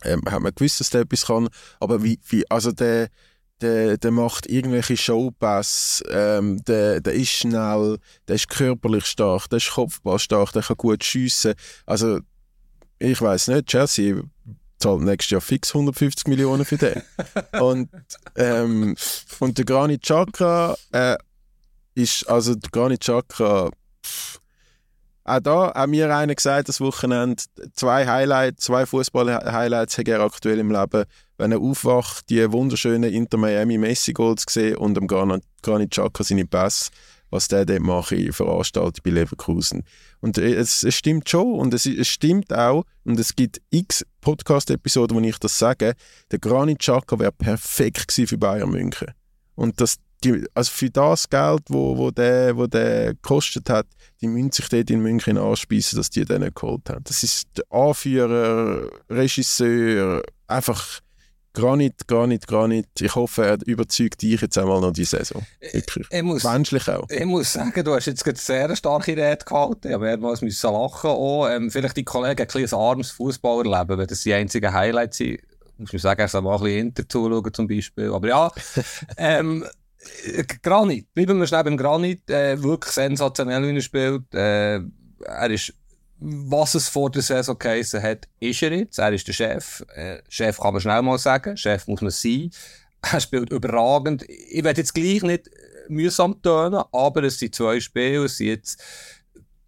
[0.04, 1.48] ähm, hat man gewusst, dass der etwas kann.
[1.80, 3.08] Aber wie, wie also der,
[3.60, 7.98] der, der macht irgendwelche Showpass, ähm, der, der ist schnell,
[8.28, 11.54] der ist körperlich stark, der ist kopfballstark, der kann gut schiessen.
[11.84, 12.20] Also
[12.98, 14.22] ich weiß nicht, Chelsea
[14.78, 17.02] zahlt nächstes Jahr fix 150 Millionen für den.
[17.60, 17.88] und,
[18.36, 18.96] ähm,
[19.40, 21.16] und der Granit Chakra äh,
[21.94, 23.70] ist, also der Granit Chakra,
[25.28, 27.42] auch da haben mir einer gesagt, das Wochenende,
[27.74, 31.04] zwei Highlights, zwei Fußball-Highlights hat er aktuell im Leben.
[31.36, 36.46] Wenn er aufwacht, die wunderschönen Inter Miami Messi Goals gesehen und am Granit Chakra seine
[36.46, 36.90] Pass
[37.30, 39.84] was der dort macht, veranstaltet bei Leverkusen.
[40.26, 44.04] Und äh, es, es stimmt schon und es, es, stimmt auch, und es gibt x
[44.22, 45.94] Podcast-Episoden, wo ich das sage,
[46.32, 49.12] der Granit Xhaka wäre perfekt gewesen für Bayern München.
[49.54, 53.86] Und das, die, also für das Geld, wo, wo, der, wo der gekostet hat,
[54.20, 57.04] die müssen sich dort in München anspeisen, dass die den geholt haben.
[57.04, 61.02] Das ist der Anführer, Regisseur, einfach
[61.56, 62.86] Granit, Granit, Granit.
[63.00, 65.42] Ich hoffe, er überzeugt dich jetzt einmal noch die Saison.
[65.72, 66.06] Wirklich.
[66.10, 67.08] Ich muss, Menschlich auch.
[67.08, 69.88] Ich muss sagen, du hast jetzt eine sehr starke Rede gehalten.
[69.88, 71.48] Er muss müssen lachen auch.
[71.48, 75.40] Ähm, vielleicht die Kollegen ein bisschen ein armes Fußballerleben, wenn das die einzigen Highlights sind.
[75.78, 78.12] Muss ich sagen, er soll mal ein bisschen hinter zuschauen zum Beispiel.
[78.12, 78.52] Aber ja,
[79.16, 79.64] ähm,
[80.62, 81.14] Granit.
[81.14, 82.28] Bleiben wir schnell beim Granit.
[82.28, 84.34] Äh, wirklich sensationell, wie er spielt.
[84.34, 84.80] Äh,
[85.24, 85.72] er ist
[86.18, 88.98] was es vor der Saison geheissen hat, ist er jetzt.
[88.98, 89.84] Er ist der Chef.
[89.94, 91.56] Äh, Chef kann man schnell mal sagen.
[91.56, 92.50] Chef muss man sein.
[93.02, 94.24] Er spielt überragend.
[94.28, 95.50] Ich werde jetzt gleich nicht
[95.88, 98.24] mühsam tönen, aber es sind zwei Spiele.
[98.24, 98.82] Es sind jetzt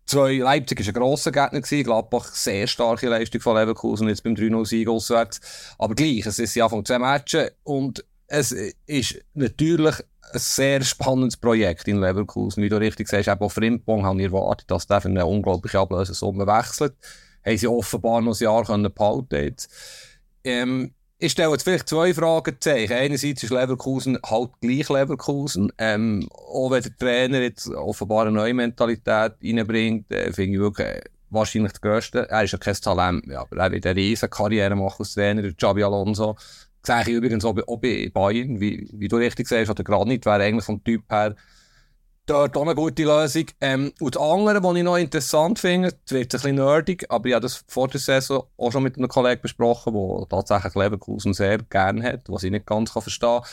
[0.06, 4.34] zwei, Leipzig war ein grosser Gegner gewesen, Gladbach sehr starke Leistung von Leverkusen, jetzt beim
[4.34, 5.40] 3-0-Sieg auswärts.
[5.78, 8.52] Aber gleich, es ist ja von zwei Matches und es
[8.86, 9.96] ist natürlich
[10.32, 12.62] ein sehr spannendes Projekt in Leverkusen.
[12.62, 16.46] Wie du richtig sagst, eben auch Frimpong haben erwartet, dass der für eine unglaubliche Ablösesumme
[16.46, 16.94] wechselt.
[17.44, 19.56] Haben sie offenbar noch ein Jahr können behalten.
[20.44, 22.92] Ähm, ich stelle jetzt vielleicht zwei Fragezeichen.
[22.92, 25.72] Einerseits ist Leverkusen halt gleich Leverkusen.
[25.76, 30.86] Ähm, auch wenn der Trainer jetzt offenbar eine neue Mentalität reinbringt, äh, finde ich wirklich
[30.86, 31.00] äh,
[31.30, 32.30] wahrscheinlich der Größte.
[32.30, 35.52] Er ist ja kein Talent mehr, aber er wird eine riesige Karriere machen als Trainer,
[35.52, 36.36] Xabi Alonso.
[36.82, 40.64] Sehe ich übrigens auch bei, Bayern, wie, wie du richtig sagst, der Granit wäre eigentlich
[40.64, 41.34] vom Typ her
[42.28, 43.46] dort auch eine gute Lösung.
[43.60, 47.28] Ähm, und das andere, was ich noch interessant finde, das wird ein bisschen nerdig, aber
[47.28, 51.34] ich habe das vor der Saison auch schon mit einem Kollegen besprochen, der tatsächlich Leverkusen
[51.34, 53.50] sehr gerne hat, was ich nicht ganz kann verstehen kann.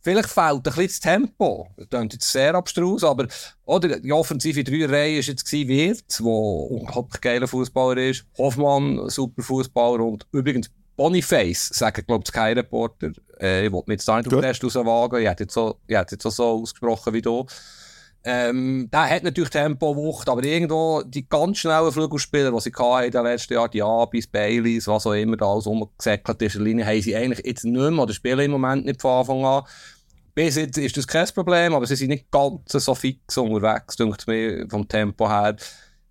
[0.00, 1.68] Vielleicht fehlt ein bisschen das Tempo.
[1.76, 3.26] Das klingt jetzt sehr abstrus, aber
[3.64, 8.24] oder, die offensive Dreierreihe ist jetzt Wirtz, der unglaublich geiler Fußballer ist.
[8.38, 13.12] Hoffmann, super Fußballer und übrigens Boniface, sagen glaube ich Sky Reporter.
[13.40, 15.20] Äh, ich wollte mir jetzt da nicht auf den Test rauswagen.
[15.20, 17.46] Ich hätte jetzt so, ich hätte jetzt so, so ausgesprochen wie du.
[18.28, 23.12] Ähm, der hat natürlich Tempo, Wucht, aber irgendwo die ganz schnellen Flügelspieler, die sie in
[23.12, 27.00] den letzten Jahren, die Abis, Baileys, was auch immer da alles rumgesäckelt ist, Linie, haben
[27.00, 29.62] sie eigentlich jetzt nicht mehr oder spielen im Moment nicht von Anfang an.
[30.34, 34.26] Bis jetzt ist das kein Problem, aber sie sind nicht ganz so fix unterwegs, denkt
[34.26, 35.54] mir, vom Tempo her,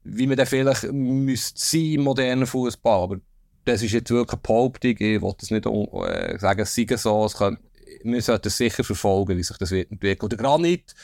[0.05, 3.03] wie man dann vielleicht müsste sein im modernen Fußball.
[3.03, 3.17] Aber
[3.65, 7.25] das ist jetzt wirklich eine Behauptung, ich will das nicht äh, sagen, es sei so,
[7.25, 7.57] es kann,
[8.03, 10.25] wir sollten sicher verfolgen, wie sich das wird entwickeln.
[10.25, 10.95] Und der Granit,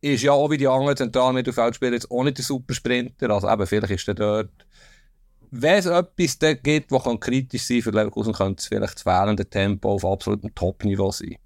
[0.00, 3.30] ist ja auch wie die anderen Zentralmittelfeldspieler jetzt auch nicht der Supersprinter.
[3.30, 4.50] Also eben, vielleicht ist er dort.
[5.50, 9.44] Wenn es etwas da gibt, was kritisch sein für Leverkusen, könnte es vielleicht das fehlende
[9.44, 11.36] Tempo auf absolutem Top-Niveau sein.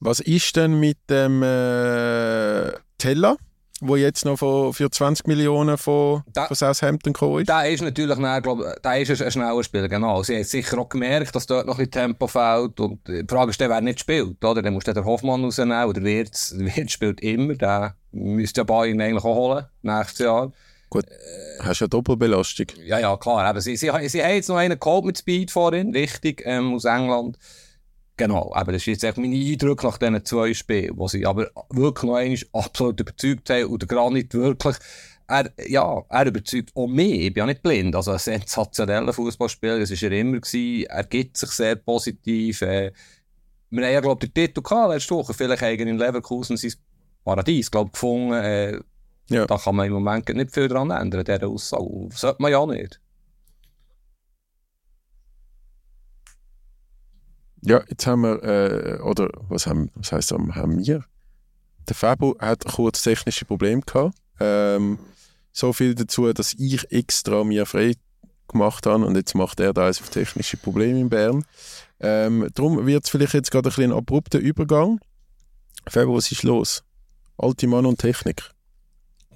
[0.00, 3.36] Was ist denn mit dem äh, Teller?
[3.80, 7.48] Wo jetzt noch von, für 20 Millionen von, da, von Southampton gekommen ist?
[7.48, 10.22] Der ist natürlich, dann, glaub, der ist ein schneller Spieler, genau.
[10.22, 12.78] Sie haben sicher auch gemerkt, dass dort noch ein Tempo fehlt.
[12.80, 14.62] Und die Frage ist, wer nicht spielt, oder?
[14.62, 19.24] Dann muss der Hoffmann rausnehmen, oder Wirtz, Wirtz spielt immer, der müsste ja Bayern eigentlich
[19.24, 20.52] auch holen, nächstes Jahr.
[20.90, 22.66] Gut, äh, hast ja Doppelbelastung.
[22.84, 23.60] Ja, ja, klar.
[23.60, 26.84] Sie, sie, sie, sie haben jetzt noch einen geholt mit Speed vorhin, richtig, ähm, aus
[26.84, 27.38] England.
[28.18, 32.02] Genau, aber das ist jetzt mein Eindruck nach diesen zwei Spielen, wo sie aber wirklich
[32.02, 34.76] noch einmal absolut überzeugt haben und der Granit wirklich,
[35.28, 39.78] er, ja, er überzeugt auch mich, ich bin ja nicht blind, also ein sensationeller Fußballspieler,
[39.78, 42.90] das war er immer gewesen, er gibt sich sehr positiv, äh,
[43.70, 46.72] wir haben ja, glaube ich, den Titel gehabt letzte Woche, vielleicht in Leverkusen sein
[47.22, 48.80] Paradies, glaube gefunden, äh,
[49.30, 49.46] ja.
[49.46, 53.00] da kann man im Moment nicht viel dran ändern, dieser Aussage, sollte man ja nicht.
[57.62, 61.04] Ja, jetzt haben wir, äh, oder was, haben, was heisst das, haben wir?
[61.88, 64.14] Der Fabo hat kurz technische Probleme gehabt.
[64.40, 64.98] Ähm,
[65.52, 67.94] so viel dazu, dass ich extra mir frei
[68.46, 71.44] gemacht habe und jetzt macht er da also auf technische Probleme in Bern.
[72.00, 75.00] Ähm, darum wird es vielleicht jetzt gerade ein, ein abrupter Übergang.
[75.88, 76.84] Fabo, was ist los?
[77.36, 78.50] Alte Mann und Technik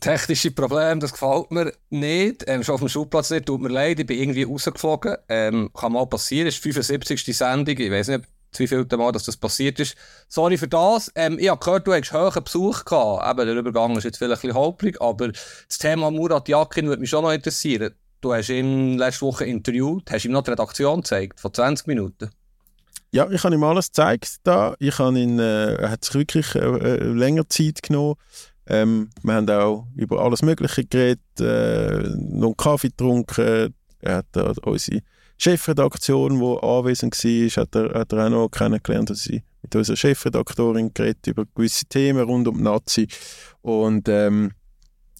[0.03, 2.44] technische Problem, das gefällt mir nicht.
[2.46, 5.16] Ähm, schon auf dem Schulplatz nicht, tut mir leid, ich bin irgendwie rausgeflogen.
[5.28, 7.36] Ähm, kann mal passieren, ist die 75.
[7.36, 8.24] Sendung, ich weiß nicht,
[8.59, 9.96] wie viel Mal dass das passiert ist.
[10.28, 11.11] Sorry für das.
[11.14, 13.30] Ähm, ich habe gehört, du hast hohen Besuch gehabt.
[13.30, 17.00] Eben, der Übergang ist jetzt vielleicht ein bisschen holprig, aber das Thema Murat Yakin würde
[17.00, 17.94] mich schon noch interessieren.
[18.20, 22.30] Du hast ihn letzte Woche interviewt, hast ihm noch die Redaktion gezeigt, von 20 Minuten.
[23.14, 24.74] Ja, ich habe ihm alles gezeigt da.
[24.78, 28.14] Ich habe ihn, äh, hat sich wirklich äh, äh länger Zeit genommen.
[28.67, 33.75] Ähm, wir haben auch über alles Mögliche geredet, äh, noch einen Kaffee getrunken.
[34.01, 35.01] Er hat äh, unsere
[35.39, 39.11] Chefredaktion, die anwesend war, hat er, hat er auch noch kennengelernt.
[39.11, 39.33] Also
[39.63, 43.09] mit unserer Chefredaktorin geredet über gewisse Themen rund um die Nazi.
[43.63, 44.53] Und ähm,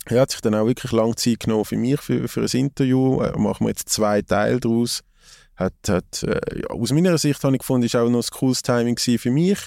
[0.07, 3.21] er hat sich dann auch wirklich lange Zeit genommen für mich, für, für ein Interview.
[3.23, 5.01] Äh, machen wir jetzt zwei Teile daraus.
[5.57, 8.63] Hat, hat, äh, ja, aus meiner Sicht habe ich gefunden, ist auch noch ein cooles
[8.63, 9.59] Timing für mich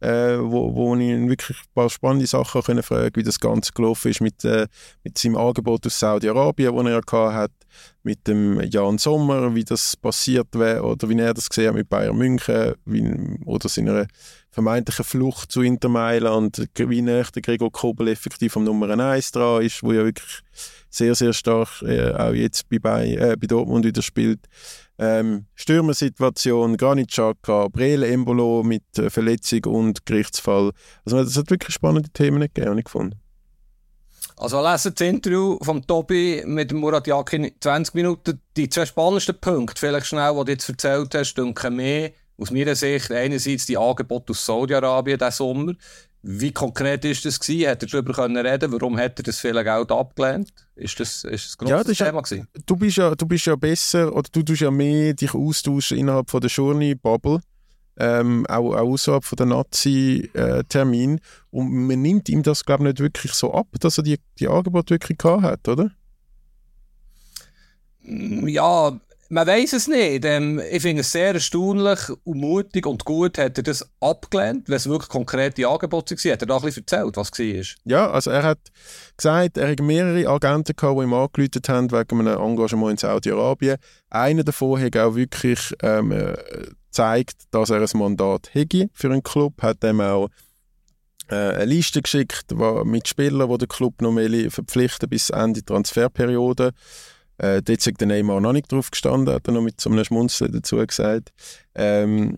[0.00, 4.10] äh, wo, wo ich wirklich ein paar spannende Sachen können fragen wie das Ganze gelaufen
[4.10, 4.66] ist mit, äh,
[5.04, 7.52] mit seinem Angebot aus Saudi-Arabien, das er ja hat,
[8.02, 11.88] mit dem Jan Sommer, wie das passiert wäre oder wie er das gesehen hat mit
[11.88, 14.06] Bayern München wie, oder seiner
[14.50, 19.62] vermeintlichen Flucht zu Inter Mailand, wie näher der Gregor Kobel effektiv am Nummer 1 dran
[19.62, 20.40] ist, wo ja wirklich
[20.88, 24.40] sehr, sehr stark äh, auch jetzt bei, bei, äh, bei Dortmund wieder spielt.
[25.02, 30.72] Ähm, Stürmersituation, Granit Xhaka, Brele Embolo mit äh, Verletzung und Gerichtsfall.
[31.06, 33.18] Also es hat wirklich spannende Themen gegeben, habe ich gefunden.
[34.36, 38.42] Also lesen das Interview von Tobi mit Murat Yakin 20 Minuten.
[38.58, 42.74] Die zwei spannendsten Punkte, vielleicht schnell, die du jetzt erzählt hast, denke mehr aus meiner
[42.74, 45.72] Sicht einerseits die Angebote aus Saudi-Arabien diesen Sommer.
[46.22, 47.68] Wie konkret ist das gewesen?
[47.68, 48.70] Hat er darüber können reden?
[48.72, 50.52] Warum hat er das viele Geld abgelehnt?
[50.76, 52.46] Ist das, ist das ein ja, das Thema gewesen?
[52.66, 56.30] Du bist ja, du bist ja besser, oder du tust ja mehr dich austauschen innerhalb
[56.30, 57.40] von der Journey-Bubble.
[57.96, 61.18] Ähm, auch, auch außerhalb von der Nazi-Termin.
[61.18, 64.18] Äh, Und man nimmt ihm das, glaube ich, nicht wirklich so ab, dass er die,
[64.38, 65.90] die Angebote wirklich gehabt hat, oder?
[68.02, 68.98] Ja,
[69.30, 70.24] man weiß es nicht.
[70.24, 74.76] Ähm, ich finde es sehr erstaunlich und mutig und gut hat er das abgelehnt, weil
[74.76, 76.32] es wirklich konkrete Angebote waren.
[76.32, 77.64] Hat er da ein bisschen erzählt, was war?
[77.84, 78.58] Ja, also er hat
[79.16, 83.76] gesagt, er hat mehrere Agenten gehabt, die ihm angerufen haben wegen einem Engagement in Saudi-Arabien.
[84.10, 86.36] Einer davon hat auch wirklich ähm, äh,
[86.86, 90.28] gezeigt, dass er ein Mandat hätte für einen Club, hat ihm auch
[91.28, 92.46] äh, eine Liste geschickt
[92.84, 96.72] mit Spielern, die der Club noch mehr verpflichten bis Ende Transferperiode.
[97.40, 100.04] Äh, dort ist der Neymar noch nicht drauf gestanden, hat er noch mit so einem
[100.04, 101.32] Schmunzeln dazu gesagt.
[101.74, 102.36] Ähm,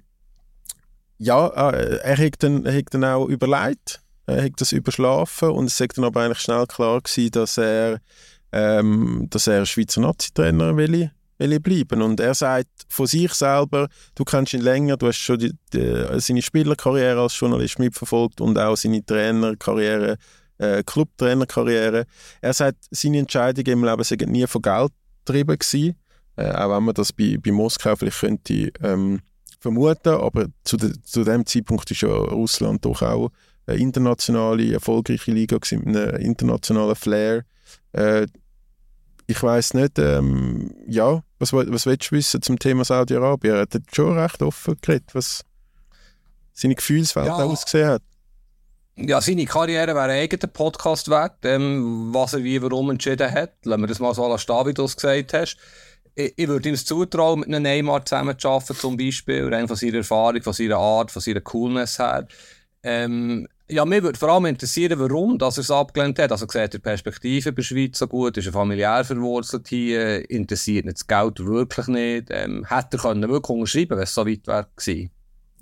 [1.18, 5.98] ja, äh, er hat dann, dann auch überlegt, er hat das überschlafen und es ist
[5.98, 8.00] dann aber eigentlich schnell klar gewesen, dass er,
[8.52, 12.00] ähm, dass er Schweizer Nazi-Trainer will, will bleiben.
[12.00, 16.20] Und er sagt von sich selber, du kennst ihn länger, du hast schon die, die,
[16.20, 20.16] seine Spielerkarriere als Journalist mitverfolgt und auch seine Trainerkarriere,
[20.62, 22.06] äh, Clubtrainerkarriere.
[22.40, 24.92] Er sagt, seine Entscheidungen im Leben sind nie von Geld
[25.24, 25.96] getrieben gewesen,
[26.36, 29.20] äh, auch wenn man das bei, bei Moskau vielleicht könnte ähm,
[29.60, 33.30] vermuten, aber zu, de, zu dem Zeitpunkt ist ja Russland doch auch
[33.66, 37.44] eine internationale, erfolgreiche Liga mit einem internationalen Flair.
[37.92, 38.26] Äh,
[39.26, 43.54] ich weiß nicht, ähm, ja, was, was willst du wissen zum Thema Saudi-Arabien?
[43.54, 45.42] Er hat schon recht offen geredet, was
[46.52, 47.36] seine Gefühlswelt ja.
[47.36, 48.02] ausgesehen hat.
[48.96, 53.52] Ja, seine Karriere wäre ein eigener Podcast wert, ähm, was er wie warum entschieden hat.
[53.64, 55.56] Lassen wir das mal so stehen, wie du es gesagt hast
[56.14, 59.76] ich, ich würde ihm zutrauen, mit einem Neymar zusammen zu arbeiten, zum Beispiel, rein von
[59.76, 62.26] seiner Erfahrung, von seiner Art, von seiner Coolness her.
[62.82, 66.32] Ähm, ja, mich würde vor allem interessieren, warum dass er es abgelehnt hat.
[66.32, 70.84] Also sieht er Perspektive bei der Schweiz so gut, ist er familiär verwurzelt hier, interessiert
[70.84, 72.28] nicht das Geld wirklich nicht.
[72.30, 75.10] Ähm, hätte er können wirklich unterschreiben wenn es so weit wäre gewesen.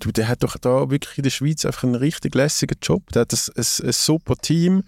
[0.01, 3.13] Du, der hat doch da wirklich in der Schweiz einfach einen richtig lässigen Job.
[3.13, 4.83] Der hat ein, ein, ein super Team.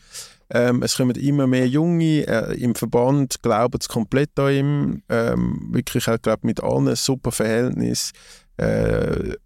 [0.49, 5.03] Ähm, es kommen immer mehr Junge äh, im Verband, glauben es komplett an ihm.
[5.09, 8.13] Ähm, wirklich, ich glaube, mit allen ein super Verhältnis.
[8.57, 9.37] Äh,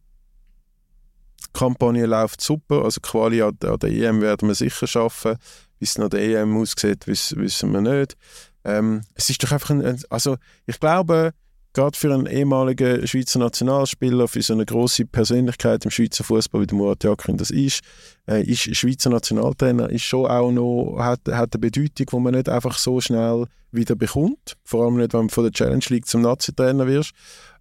[1.44, 5.36] die Kampagne läuft super, also Quali an, an der EM werden wir sicher schaffen.
[5.78, 8.16] Wie es nach der EM aussieht, wissen wir nicht.
[8.64, 10.36] Ähm, es ist doch einfach ein, also
[10.66, 11.32] ich glaube,
[11.76, 16.66] gerade für einen ehemaligen Schweizer Nationalspieler, für so eine große Persönlichkeit im Schweizer Fußball wie
[16.66, 17.82] der Murat Yakin das ist,
[18.26, 22.48] äh, ist Schweizer Nationaltrainer ist schon auch noch hat, hat eine Bedeutung, die man nicht
[22.48, 24.56] einfach so schnell wieder bekommt.
[24.64, 27.12] Vor allem nicht, wenn du von der Challenge League zum Nazi-Trainer wirst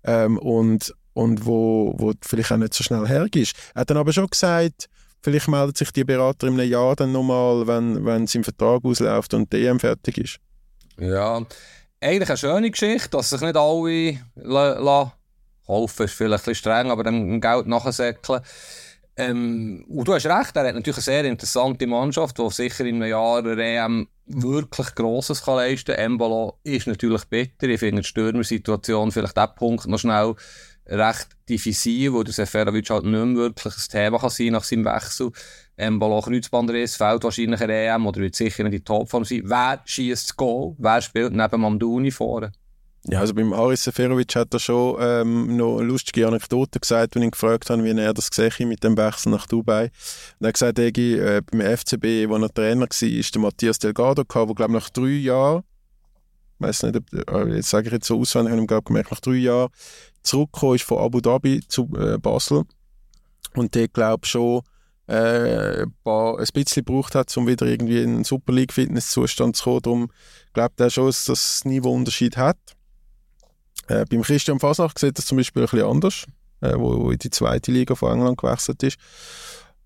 [0.05, 3.55] ähm, und und wo, wo vielleicht auch nicht so schnell hergehst.
[3.73, 4.87] Er hat dann aber schon gesagt,
[5.21, 9.33] vielleicht meldet sich die Berater in einem Jahr dann nochmal, wenn, wenn sein Vertrag ausläuft
[9.33, 10.39] und die EM fertig ist.
[10.97, 11.45] Ja,
[12.05, 15.13] eigentlich eine schöne Geschichte, dass sich nicht alle la,
[15.65, 18.41] kaufen, ist vielleicht ein bisschen streng, aber dem Geld nachsäckeln.
[19.17, 22.95] Ähm, und du hast recht, er hat natürlich eine sehr interessante Mannschaft, die sicher in
[22.95, 26.05] einem Jahr eine EM wirklich Grosses kann leisten kann.
[26.05, 27.67] Embolo ist natürlich bitter.
[27.69, 30.35] Ich finde die Stürmersituation vielleicht der Punkt noch schnell
[30.87, 34.85] recht diffizil, wo der Seferovic halt nicht mehr wirklich ein Thema kann sein nach seinem
[34.85, 35.31] Wechsel.
[35.77, 39.41] Embolo Kreuzbandriss, fällt wahrscheinlich in der EM oder wird sicher in die Topform sein.
[39.43, 40.75] Wer schießt das Goal?
[40.77, 42.51] Wer spielt neben Mamdouni vorne?
[43.07, 47.27] Ja, also beim Haris Seferovic hat er schon ähm, noch lustige Anekdote gesagt, wenn ich
[47.27, 49.91] ihn gefragt habe, wie er das gesehen mit dem Wechsel nach Dubai.
[50.39, 53.77] Und er hat gesagt, Egi, äh, beim FCB, wo er Trainer war, ist der Matthias
[53.77, 55.63] Delgado der glaube nach drei Jahren,
[56.59, 59.19] ich weiß nicht, ob, jetzt sage ich jetzt so auswendig, habe ich glaube gemerkt, nach
[59.19, 59.69] drei Jahren
[60.25, 62.63] zurückgekommen ist von Abu Dhabi zu äh, Basel
[63.55, 64.61] und der glaube schon
[65.07, 69.11] äh, ein, paar, ein bisschen gebraucht hat, um wieder irgendwie in einen Super League Fitness
[69.11, 69.81] Zustand zu kommen.
[69.81, 70.11] Darum
[70.53, 72.57] glaubt er schon, dass das Niveau Unterschied hat.
[73.87, 76.25] Äh, beim Christian Fasnacht sieht das zum Beispiel ein bisschen anders,
[76.61, 78.97] äh, wo, wo in die zweite Liga von England gewechselt ist.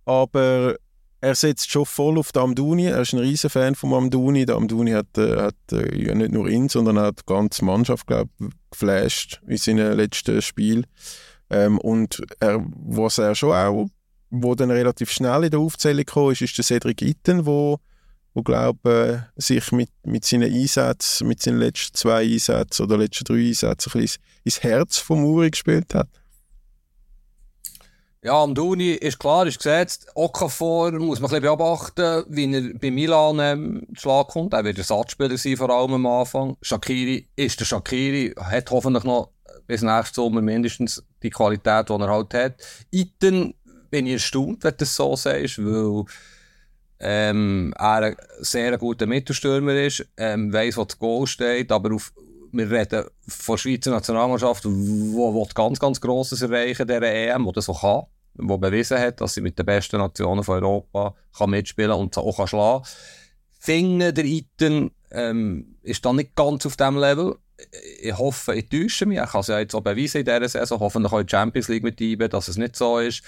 [0.05, 0.75] Aber
[1.21, 2.85] er setzt schon voll auf den Amduni.
[2.85, 4.45] Er ist ein riesen Fan von Amduni.
[4.45, 8.29] Der Amduni hat, äh, hat äh, nicht nur ihn, sondern auch die ganze Mannschaft, glaube
[8.71, 10.85] geflasht in seinen letzten Spielen.
[11.49, 13.87] Ähm, und er, was er schon auch,
[14.29, 17.79] wo dann relativ schnell in der Aufzählung kam, ist, ist der Cedric Itten, wo
[18.33, 23.25] wo glaube äh, sich mit, mit seinen Einsätzen, mit seinen letzten zwei Einsätzen oder letzten
[23.25, 26.07] drei Einsätzen ein bisschen ins Herz vom Uri gespielt hat.
[28.21, 30.07] Ja, am Duni ist klar, ist gesetzt.
[30.13, 34.53] Okafor muss man ein bisschen beobachten, wie er bei Milan ähm, Schlag kommt.
[34.53, 36.57] Er wird Ersatzspieler sein, vor allem am Anfang.
[36.61, 39.31] Shakiri ist der Shakiri, hat hoffentlich noch
[39.67, 42.61] bis nächstes Sommer mindestens die Qualität, die er halt hat.
[42.91, 43.53] Iten
[43.89, 46.03] bin ich erstaunt, wenn du das so sagst, weil
[46.99, 52.11] ähm, er ein sehr guter Mittelstürmer ist, ähm, weiss, wo das Goal steht, aber auf,
[52.51, 57.65] wir reden von der Schweizer Nationalmannschaft, die ganz, ganz Grosses erreichen, der EM, die das
[57.65, 61.91] so kann, die bewiesen hat, dass sie mit den besten Nationen von Europa kann mitspielen
[61.91, 62.85] und auch kann schlagen
[63.59, 67.35] Finde, der Iten ähm, ist dann nicht ganz auf diesem Level.
[68.01, 69.19] Ich hoffe, ich täusche mich.
[69.19, 70.79] Ich kann es ja jetzt auch beweisen in dieser Saison.
[70.79, 73.21] Hoffentlich auch in die Champions League mit ihm, dass es nicht so ist.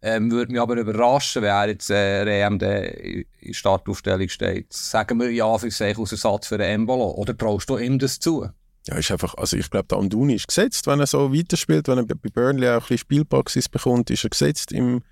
[0.00, 4.72] Ähm, würde mich aber überraschen, wenn er jetzt äh, EM in Startaufstellung steht.
[4.72, 7.12] Sagen wir ja für sich aus Ersatz für den Embolo.
[7.12, 8.48] Oder traust du ihm das zu?
[8.88, 11.98] Ja, ist einfach, also ich glaube, der Anduni ist gesetzt, wenn er so weiterspielt, wenn
[11.98, 15.02] er bei Burnley auch ein bisschen Spielpraxis bekommt, ist er gesetzt im,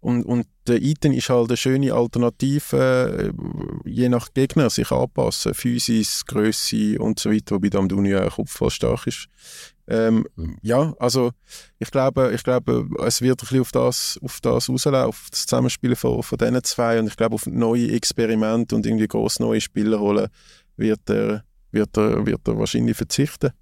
[0.00, 5.54] Und, und der Iten ist halt eine schöne Alternative, äh, je nach Gegner sich anpassen,
[5.54, 9.26] Physis, Größe und so weiter, wobei der auch Kopf stark ist.
[9.88, 10.26] Ähm,
[10.62, 11.32] ja, also
[11.78, 15.46] ich glaube, ich glaube, es wird ein bisschen auf das, auf das rauslaufen, auf das
[15.46, 19.60] Zusammenspielen von, von diesen zwei und ich glaube, auf neue Experimente und irgendwie groß neue
[19.60, 20.28] Spieler holen,
[20.76, 21.44] wird er,
[21.76, 23.52] wird er, wird er wahrscheinlich verzichten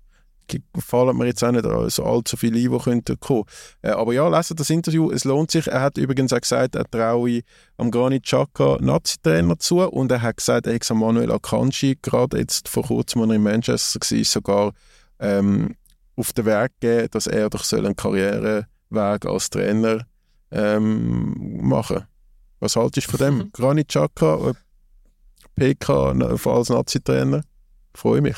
[0.79, 3.45] fallen mir jetzt auch nicht so allzu viele ein, die könnten kommen.
[3.83, 5.67] Äh, aber ja, lesen das Interview, es lohnt sich.
[5.69, 7.43] Er hat übrigens auch gesagt, er traue
[7.77, 12.69] am Granit Xhaka Nazi-Trainer zu und er hat gesagt, er hat Manuel Akanji gerade jetzt
[12.69, 14.73] vor kurzem, als er in Manchester war, sogar
[15.21, 15.77] ähm,
[16.17, 20.07] auf den Weg gegeben, dass er doch soll einen Karriereweg als Trainer
[20.51, 22.05] ähm, machen
[22.61, 23.51] Was haltest du von dem?
[23.53, 24.55] Granit Xhaka, äh,
[25.57, 26.13] PK
[26.47, 27.43] als Nazi-Trainer?
[27.95, 28.37] Freue mich.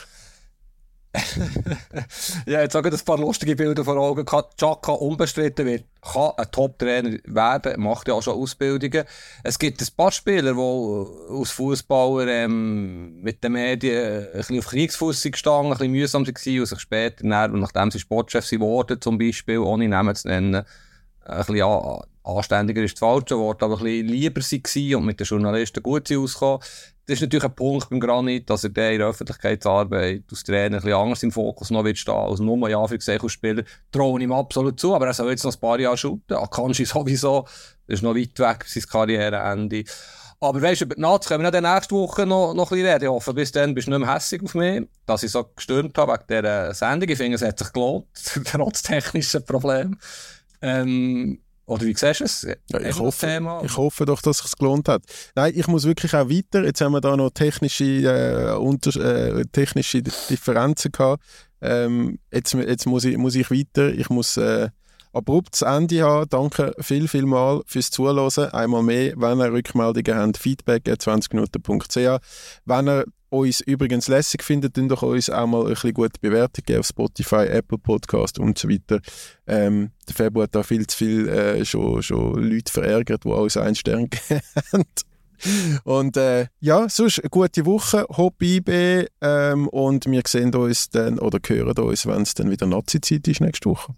[2.46, 4.26] ja, jetzt habe ich ein paar lustige Bilder vor Augen.
[4.26, 9.04] Chaka unbestritten wird, kann ein Top-Trainer werden, macht ja auch schon Ausbildungen.
[9.42, 14.66] Es gibt ein paar Spieler, die aus Fußballer ähm, mit den Medien ein bisschen auf
[14.66, 19.58] Kriegsfuß gestanden, ein bisschen mühsam waren und sich später, nachdem sie Sportchef wurden, zum Beispiel,
[19.58, 20.64] ohne Namen zu nennen,
[21.24, 25.20] ein bisschen an, anständiger ist das falsche Wort, aber ein bisschen lieber waren und mit
[25.20, 26.60] den Journalisten gut ausgekommen.
[27.06, 30.78] Das ist natürlich ein Punkt beim Granit, dass er der in der Öffentlichkeitsarbeit als Trainer
[30.78, 33.62] ein bisschen anders im Fokus noch wird stehen als nur ja für Spieler.
[33.92, 36.36] Trauen ihm absolut zu, aber er soll jetzt noch ein paar Jahre shooten.
[36.36, 37.42] Akanji sowieso,
[37.86, 39.84] das ist noch weit weg bis sein Karriereende.
[40.40, 42.92] Aber weißt du, über die Nats können wir dann nächste Woche noch, noch ein bisschen
[42.92, 43.04] reden.
[43.04, 45.96] Ich hoffe, bis dann bist du nicht mehr hässlich auf mich, dass ich so gestürmt
[45.96, 47.08] habe wegen dieser Sendung.
[47.08, 48.06] Ich finde, es hat sich gelohnt,
[48.52, 49.98] trotz technischen Problemen.
[50.60, 52.42] Ähm, oder wie siehst du es?
[52.68, 55.02] Ja, ich, hoffe, ich hoffe doch, dass es gelohnt hat.
[55.34, 56.64] Nein, ich muss wirklich auch weiter.
[56.64, 61.22] Jetzt haben wir da noch technische, äh, unter, äh, technische Differenzen gehabt.
[61.60, 63.92] Ähm, jetzt, jetzt muss, ich, muss ich weiter.
[63.92, 64.68] Ich muss äh,
[65.12, 66.28] abrupt das Ende haben.
[66.30, 68.52] Danke viel, viel mal fürs Zuhören.
[68.52, 72.22] Einmal mehr, wenn ihr Rückmeldungen habt, feedback 20minuten.ch.
[72.64, 73.04] Wenn ihr
[73.38, 76.86] uns übrigens lässig findet, dann doch uns auch mal ein bisschen gute Bewertung geben auf
[76.86, 79.00] Spotify, Apple Podcast und so weiter.
[79.46, 83.56] Ähm, der Februar hat da viel zu viel äh, schon, schon Leute verärgert, die uns
[83.56, 84.42] einen Stern geben.
[85.84, 91.18] Und äh, ja, sonst eine gute Woche, Hopp IB ähm, und wir sehen uns dann
[91.18, 93.94] oder hören uns, wenn es dann wieder Nazi-Zeit ist nächste Woche.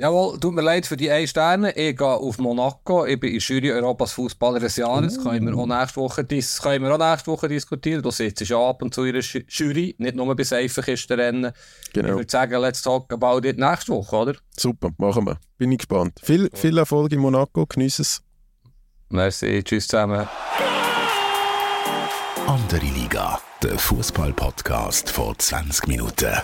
[0.00, 1.76] Jawohl, tut mir leid für die 1 Sterne.
[1.76, 3.04] Ich gehe auf Monaco.
[3.04, 5.18] Ich bin in Jury Europas Fußballer des Jahres.
[5.18, 5.24] Uh.
[5.24, 8.00] Können, wir auch nächste Woche dis können wir auch nächste Woche diskutieren.
[8.00, 11.50] Du sitzt ja ab und zu in der Jury, nicht nur bei Seifenkistenrennen.
[11.92, 12.08] Genau.
[12.10, 14.34] Ich würde sagen, let's talk about it nächste Woche, oder?
[14.56, 15.40] Super, machen wir.
[15.56, 16.20] Bin ich gespannt.
[16.22, 17.66] Viel, viel Erfolg in Monaco.
[17.66, 18.22] Genieße es.
[19.08, 20.28] Merci, tschüss zusammen.
[22.46, 26.40] Andere Liga, der Fußball-Podcast vor 20 Minuten.